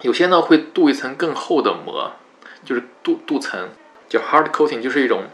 [0.00, 2.12] 有些呢会镀一层更厚的膜，
[2.64, 3.68] 就是镀镀层，
[4.08, 5.24] 叫 hard coating，就是一种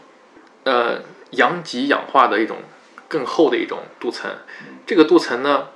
[0.65, 2.57] 呃阳极氧化的一种
[3.07, 4.29] 更厚的一种镀层。
[4.85, 5.69] 这个镀层呢，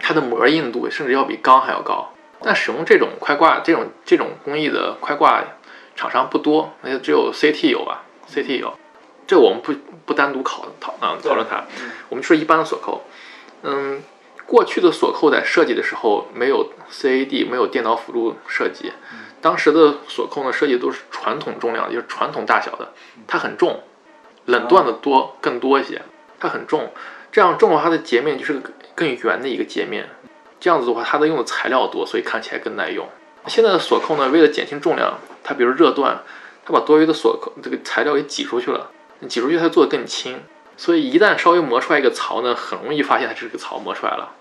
[0.00, 2.12] 它的膜硬度甚至要比钢还要高。
[2.42, 5.44] 但使用这种快挂这种这种工艺的快挂
[5.96, 8.78] 厂商不多，那就只有 CT 有吧？CT 有，
[9.26, 9.74] 这我们不
[10.04, 11.64] 不单独考讨啊讨论它，
[12.08, 13.02] 我们说一般的锁扣，
[13.62, 14.02] 嗯。
[14.48, 18.92] 过去的锁扣在设计的时候没有 CAD，没有电脑辅助设计，
[19.40, 22.92] 当时的锁扣呢设计都是传统重量，就是传统大小的，
[23.26, 23.82] 它很重，
[24.44, 26.00] 冷锻的多更多一些，
[26.38, 26.92] 它很重，
[27.32, 28.62] 这样重的话它的截面就是
[28.94, 30.08] 更圆的一个截面，
[30.60, 33.08] 这样子的话它的用的材料多，所以看起来更耐用。
[33.48, 36.16] 现在的锁扣呢，为了减轻重量，它比如热锻，
[36.64, 38.90] 它把多余的锁扣这个材料给挤出去了，
[39.28, 40.40] 挤出去它做的更轻。
[40.76, 44.34] 所以一旦稍微磨出来一个槽呢，很容易发现它这个槽磨出来了。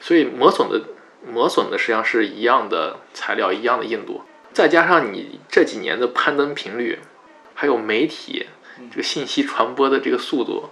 [0.00, 0.80] 所以磨损的
[1.26, 4.22] 磨损的实际上是一样的材料，一样的硬度，
[4.52, 7.00] 再加上你这几年的攀登频率，
[7.54, 8.46] 还有媒体
[8.90, 10.70] 这个信息传播的这个速度，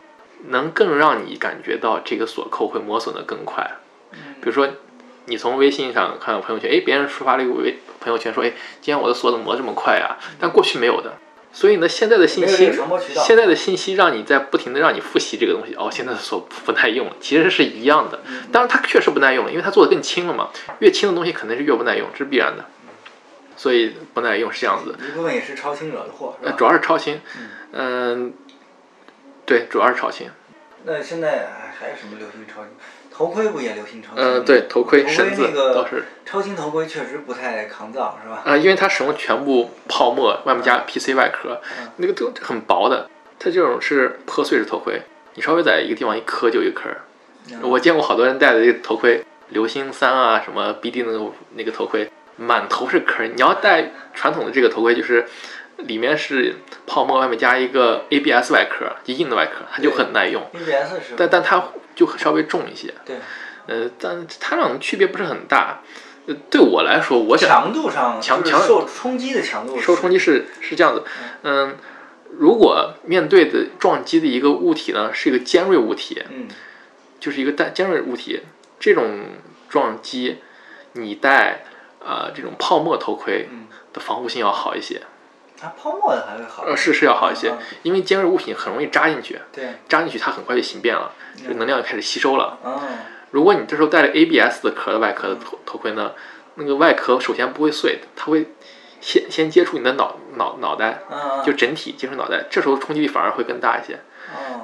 [0.49, 3.69] 能更让你感觉到这个锁扣会磨损的更快。
[4.13, 4.69] 比如说，
[5.27, 8.49] 你从微信上看到朋友圈，哎，别人发了一个微朋友圈说，哎，
[8.81, 10.19] 今天我的锁怎么磨这么快啊？
[10.41, 11.13] 但过去没有的。
[11.53, 12.71] 所以呢，现在的信息，
[13.25, 15.75] 现在的信息让你在不停的让你复习这个东西。
[15.75, 18.21] 哦，现在的锁不耐用了，其实是一样的。
[18.53, 20.51] 当然，它确实不耐用了，因为它做的更轻了嘛。
[20.81, 22.67] 越轻的东西肯定是越不耐用，这是必然的。
[23.57, 24.95] 所以不耐用是这样子。
[25.03, 27.19] 一部分也是超轻惹的祸，主要是超轻。
[27.73, 28.35] 嗯，
[29.47, 30.29] 对，主要是超轻。
[30.85, 31.49] 那现在
[31.81, 32.71] 还有什么流行超轻？
[33.17, 34.23] 头盔不也流行超轻？
[34.23, 36.05] 嗯，对，头盔、绳子都是。
[36.27, 38.43] 超轻头盔确实不太抗造，是吧？
[38.45, 41.59] 啊，因为它使用全部泡沫，外面加 PC 外壳，
[41.97, 43.09] 那个都很薄的。
[43.39, 45.01] 它这种是破碎式头盔，
[45.35, 46.91] 你稍微在一个地方一磕就一颗。
[47.63, 53.25] 我见过好多人戴的这个头盔，流星三啊，什么 BD 那个那个头盔，满头是壳。
[53.27, 55.27] 你要戴传统的这个头盔，就是
[55.79, 56.57] 里面是
[56.87, 60.43] 泡沫，外面加一个 ABS 外壳，就硬的外壳，它就很耐用。
[60.53, 62.95] ABS 是，但但它就稍微重一些。
[63.05, 63.17] 对，
[63.67, 65.83] 呃，但它俩区别不是很大。
[66.27, 71.05] 呃，对我来说，我想强度上强强受冲击的强度，受冲击是是这样子。
[71.43, 71.77] 嗯，
[72.39, 76.49] 如果面对的撞击的一个物体呢，是一个尖锐物体，嗯，
[77.21, 78.41] 就是一个带尖锐物体，
[78.81, 79.27] 这种
[79.69, 80.39] 撞击，
[80.95, 81.65] 你戴
[82.07, 83.49] 啊这种泡沫头盔
[83.93, 85.03] 的防护性要好一些。
[85.61, 86.65] 啊，泡沫的还会好？
[86.65, 91.13] 呃，是是要好一些，因为尖锐物品很容易扎进去，对，扎进去它很快就形变了，
[91.47, 92.59] 这能量就开始吸收了。
[92.63, 92.79] 嗯。
[93.31, 96.13] 如果你这时候戴了 ABS 的壳的外壳的头头盔呢，
[96.57, 98.47] 那个外壳首先不会碎，它会
[99.01, 101.01] 先先接触你的脑脑脑袋，
[101.45, 103.99] 就整体接触脑袋，这时候冲击力反而会更大一些。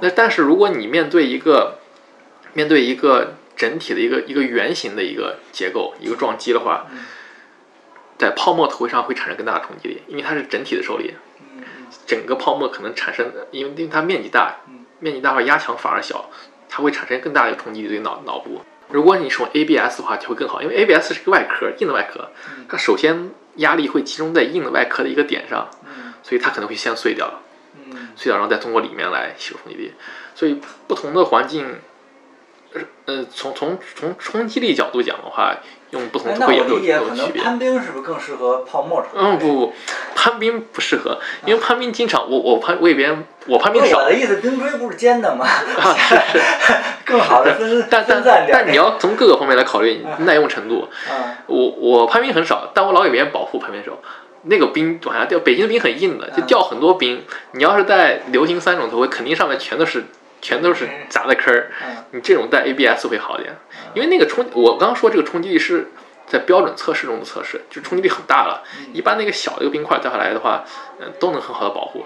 [0.01, 1.78] 那但是如果你面对一个
[2.53, 6.86] 面对一个整体的一个一个圆形的一个结构一个撞击的话，
[8.22, 11.12] 在泡沫头盔上会产生更大的冲击力，因为它是整体的受力，
[12.06, 14.60] 整个泡沫可能产生，因为因为它面积大，
[15.00, 16.30] 面积大话压强反而小。
[16.74, 18.62] 它会产生更大的冲击力对脑脑部。
[18.88, 22.30] 如果你使用 ABS 的话，就会更好，因为 ABS 是个外壳，硬的外壳，
[22.66, 25.68] 它首先压力会集中在硬的外壳的一个点上，
[26.22, 27.42] 所以它可能会先碎掉，
[28.16, 29.92] 碎掉，然后再通过里面来吸收冲击力。
[30.34, 31.80] 所以不同的环境，
[33.04, 35.56] 呃，从从从冲击力角度讲的话。
[35.93, 37.43] 用不同头盔也会有有区别。
[37.43, 39.72] 攀冰是不是更适合泡沫嗯，不不，
[40.14, 43.99] 攀冰不适合，因为攀冰经常我我攀我给别人我攀冰少。
[43.99, 45.47] 我的意思，冰锥不是尖的吗？
[45.47, 46.40] 啊，是是。
[47.05, 50.88] 更好的分但但但你要从各个方面来考虑耐用程度。
[51.47, 53.99] 我我攀冰很少，但我老给别人保护攀冰手。
[54.45, 57.22] 那个冰往下掉，北京的冰很硬的，就掉很多冰。
[57.53, 60.05] 你要是在流行三种头盔，肯定上面全都是。
[60.43, 61.70] 全都是砸的坑儿，
[62.11, 63.57] 你这种带 ABS 会好点，
[63.95, 65.88] 因为那个冲，我刚说这个冲击力是
[66.26, 68.64] 在标准测试中的测试，就冲击力很大了。
[68.93, 70.64] 一般那个小的一个冰块掉下来的话，
[70.99, 72.05] 嗯，都能很好的保护，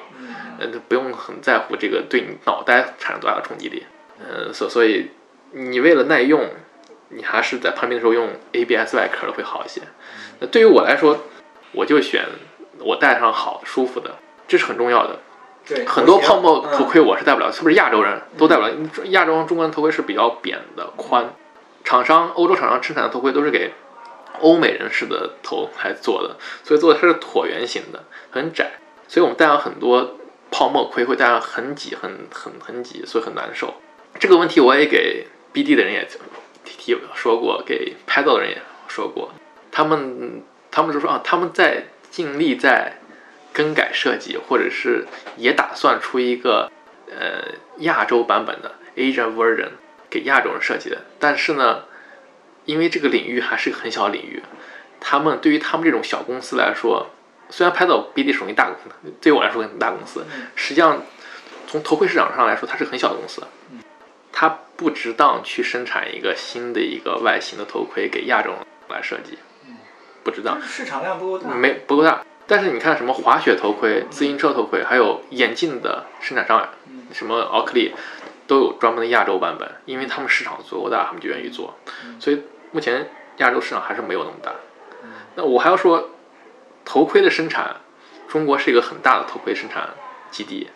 [0.60, 3.86] 嗯，不用很在乎这个对你脑袋产生多大的冲击力，
[4.20, 5.10] 嗯，所所以
[5.52, 6.46] 你为了耐用，
[7.08, 9.80] 你还是在攀冰的时候用 ABS 外壳的会好一些。
[10.40, 11.24] 那对于我来说，
[11.72, 12.24] 我就选
[12.80, 14.16] 我戴上好舒服的，
[14.46, 15.20] 这是很重要的。
[15.86, 18.70] 很多泡沫头盔我是戴不了，是不是亚洲人都戴不了？
[19.06, 21.34] 亚洲中国人头盔是比较扁的宽，
[21.82, 23.72] 厂商欧洲厂商生产的头盔都是给
[24.40, 28.74] 欧美人士的头来做的，所以做的它是椭圆形的，很窄，
[29.08, 30.16] 所以我们戴上很多
[30.52, 33.74] 泡沫盔会戴上很挤、很很很挤，所以很难受。
[34.20, 36.08] 这个问题我也给 BD 的人也
[36.64, 39.30] 提提说过，给拍照的人也说过，
[39.72, 43.00] 他们他们就说啊，他们在尽力在。
[43.56, 45.06] 更改设计，或者是
[45.38, 46.70] 也打算出一个
[47.08, 49.70] 呃亚洲版本的 Asian version
[50.10, 50.98] 给亚洲人设计的。
[51.18, 51.84] 但是呢，
[52.66, 54.42] 因为这个领域还是个很小的领域，
[55.00, 57.06] 他们对于他们这种小公司来说，
[57.48, 61.02] 虽然拍到 BD 属于大公司，对我来说很大公司，实际上
[61.66, 63.42] 从头盔市场上来说，它是很小的公司，
[64.30, 68.58] 它不值当去生产一个新的一个外形的头盔给亚洲人
[68.90, 69.38] 来设计，
[70.22, 72.22] 不值当，市场量不够大，没不够大。
[72.46, 76.68] 但是你看，什么滑雪头盔、自行车头盔，还有眼镜的生产商，
[77.12, 77.92] 什么奥克利，
[78.46, 81.74] 都有专门的亚洲版本，因为他们市场足够大，他们就愿意做。
[82.20, 84.52] 所以目前亚洲市场还是没有那么大。
[85.34, 86.10] 那我还要说，
[86.84, 87.76] 头盔的生产，
[88.28, 89.90] 中国是一个很大的头盔生产
[90.30, 90.70] 基地，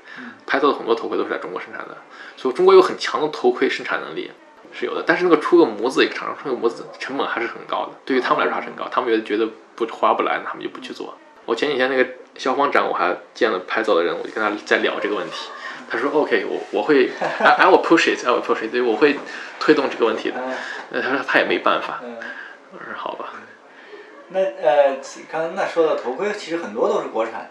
[0.46, 1.96] 拍到的很多头盔都是在中国生产的，
[2.36, 4.32] 所以中国有很强的头盔生产能力
[4.72, 5.04] 是有的。
[5.06, 11.16] 但是那个出个模子，一个厂商出个模子，成本还是很高的，对于他们来说还是很高，他们觉得觉得不划不来，他们就不去做。
[11.50, 15.50] 我前几天那个消防展，我还见了拍照的人，我就跟他在聊这个问题。
[15.90, 19.18] 他说：“OK，我我会， I will push it，I will push it，对，我会
[19.58, 20.36] 推动这个问题的。”
[20.90, 22.00] 那他说他也没办法。
[22.72, 23.32] 我说：“好吧。”
[24.30, 24.98] 那呃，
[25.28, 27.50] 刚才那说到头盔，其实很多都是国产的。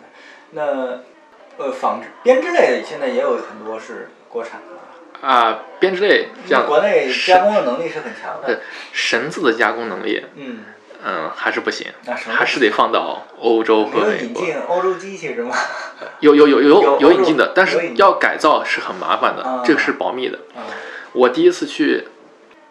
[0.52, 5.28] 那呃，纺织编织类的现在也有很多是国产的。
[5.28, 8.62] 啊，编织类这样，国内加工的能力是很强的。
[8.94, 10.26] 绳子的加工能力。
[10.36, 10.60] 嗯。
[11.04, 11.88] 嗯，还是不行，
[12.28, 14.44] 还是得放到欧洲和美国。
[14.44, 15.56] 引进欧洲机器是吗？
[16.20, 20.38] 有有有有有引进的，但是要改造是很麻烦的，这个是保密的。
[21.14, 22.06] 我第一次去，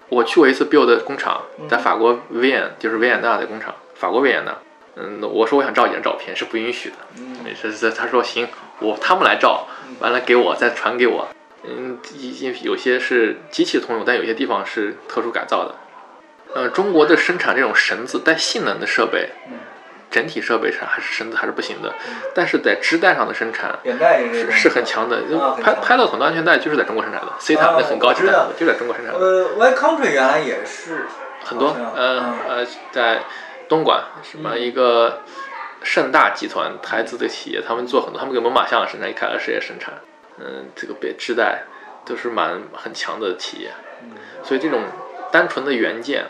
[0.09, 4.55] 我去过一次 build 工厂，在法国维也，就是维也纳的工厂，法国维也纳。
[4.97, 6.97] 嗯，我说我想照几张照片，是不允许的。
[7.45, 8.47] 没事，是他说行，
[8.81, 9.67] 我他们来照，
[10.01, 11.29] 完了给我再传给我。
[11.65, 15.75] 嗯，有有些是机器通用，但有些地方是特殊改造的。
[16.59, 19.31] 呃，中国的生产这种绳子带性能的设备，
[20.11, 21.95] 整体设备上还是绳子还是不行的。
[22.35, 25.23] 但是在织带上的生产是是很强的。
[25.23, 29.21] 就拍拍到很多安全带就是在中国生产的，C 塔那很高级的就在中国生产的。
[29.21, 31.07] 呃，Y Country 原来也是
[31.45, 33.21] 很多，呃呃，在
[33.69, 35.23] 东莞什么一个
[35.83, 39.95] 盛大集团台资的企业，他们做很多，他们给猛犸象生产，一凯乐石也生产，
[40.39, 41.63] 嗯，这个别织带
[42.05, 43.71] 都是蛮很强的企业，
[44.43, 44.83] 所以这种
[45.31, 46.25] 单纯的元件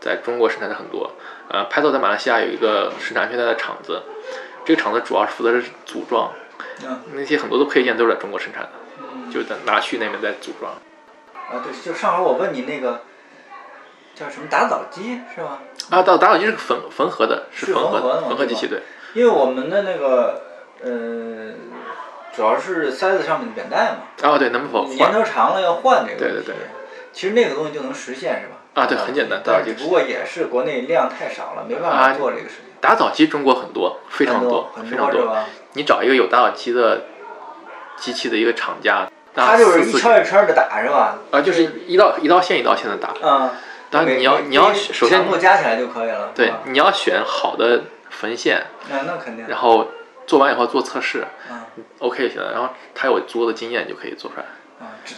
[0.00, 1.12] 在中国生产的很多。
[1.48, 4.02] 呃，拍照在马来西亚有一个生产安全带的厂子，
[4.64, 6.32] 这个厂子主要是负责是组装，
[7.12, 8.70] 那些很多的配件都是在中国生产的，
[9.32, 10.72] 就在拿去那边再组装。
[11.34, 13.00] 啊，对，就上回我问你那个
[14.14, 15.58] 叫什么打枣机是吗？
[15.90, 18.80] 啊，打打枣机是缝缝合的，是缝合的缝合机器，对。
[19.14, 20.40] 因为我们的那个
[20.82, 21.52] 呃，
[22.32, 24.30] 主要是塞子上面的扁带嘛。
[24.30, 26.18] 啊，对，能否年头长了要换这个？
[26.20, 26.54] 对对对。
[27.12, 28.58] 其实那个东西就能实现是吧？
[28.74, 29.60] 啊，对，很简单，打。
[29.78, 32.64] 不过也是国内量太少了，没办法做这个事情。
[32.80, 35.36] 打枣机中国很多，非常多，非常多。
[35.74, 37.04] 你找一个有打枣机的
[37.96, 39.08] 机器的一个厂家。
[39.34, 41.18] 他就是一圈一圈的打是吧？
[41.30, 43.14] 啊，就是一道一道线一道线的打。
[43.22, 43.50] 嗯。
[43.90, 45.18] 当然你要你要首先。
[45.20, 46.30] 强度加起来就可以了。
[46.34, 48.64] 对，你要选好的缝线。
[48.88, 49.46] 那那肯定。
[49.48, 49.88] 然后
[50.26, 51.24] 做完以后做测试。
[51.50, 51.60] 嗯。
[51.98, 54.44] OK 就行了，然后他有足够的经验就可以做出来。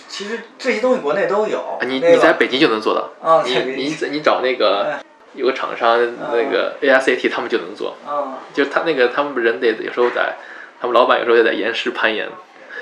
[0.09, 1.79] 其实这些东西国内都有。
[1.83, 3.11] 你你在北京就能做到。
[3.27, 4.99] 啊，你你你找那个
[5.35, 5.99] 有个厂商
[6.33, 7.97] 那个 ASAT 他们就能做。
[8.07, 8.39] 啊。
[8.55, 10.35] 就他那个他们人得有时候在，
[10.81, 12.29] 他们老板有时候也在岩石攀岩。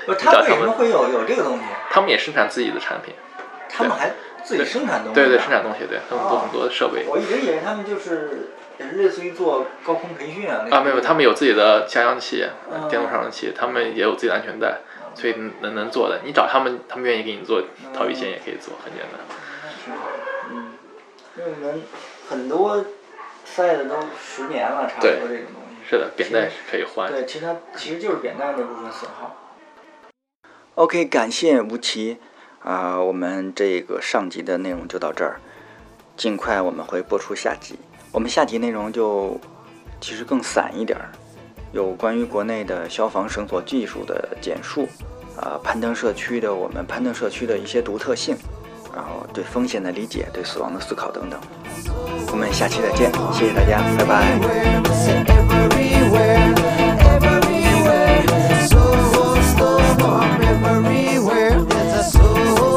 [0.05, 1.63] 不，他为什么会有有这个东西？
[1.89, 3.13] 他们也生产自己的产品。
[3.69, 4.11] 他们还
[4.43, 5.13] 自己生产东西？
[5.13, 7.05] 对对，生产东西，对他们做很多的设备。
[7.07, 8.49] 我一直以为他们就是
[8.79, 10.65] 也是类似于做高空培训啊。
[10.71, 12.45] 啊，没有，他们有自己的下降器、
[12.89, 14.79] 电动上升器，他们也有自己的安全带，
[15.13, 16.21] 所以能能做的。
[16.25, 19.19] 你找他们，他们愿意给你做逃避线，也可以做，很简单。
[20.51, 20.73] 嗯，
[21.37, 21.81] 因为我们
[22.29, 22.85] 很多
[23.45, 25.89] 塞的都十年了，差不多这种东西。
[25.89, 27.11] 是的，扁担是可以换。
[27.11, 29.35] 对，其实它其实就是扁担那部分损耗。
[30.75, 32.17] OK，感谢吴奇
[32.63, 35.41] 啊，我们这个上集的内容就到这儿，
[36.15, 37.77] 尽快我们会播出下集。
[38.13, 39.39] 我们下集内容就
[39.99, 41.11] 其实更散一点儿，
[41.71, 44.87] 有关于国内的消防绳索技术的简述，
[45.37, 48.35] 啊、攀登社区的我们攀登社区的一些独特性，
[48.93, 51.39] 然后对风险的理解、对死亡的思考等等。
[52.31, 54.37] 我们下期再见，谢谢大家，拜拜。
[55.61, 56.53] Everywhere,
[57.21, 58.25] everywhere,
[58.67, 58.79] so,
[59.13, 59.79] so, so,
[60.63, 61.55] everywhere,
[62.03, 62.70] so.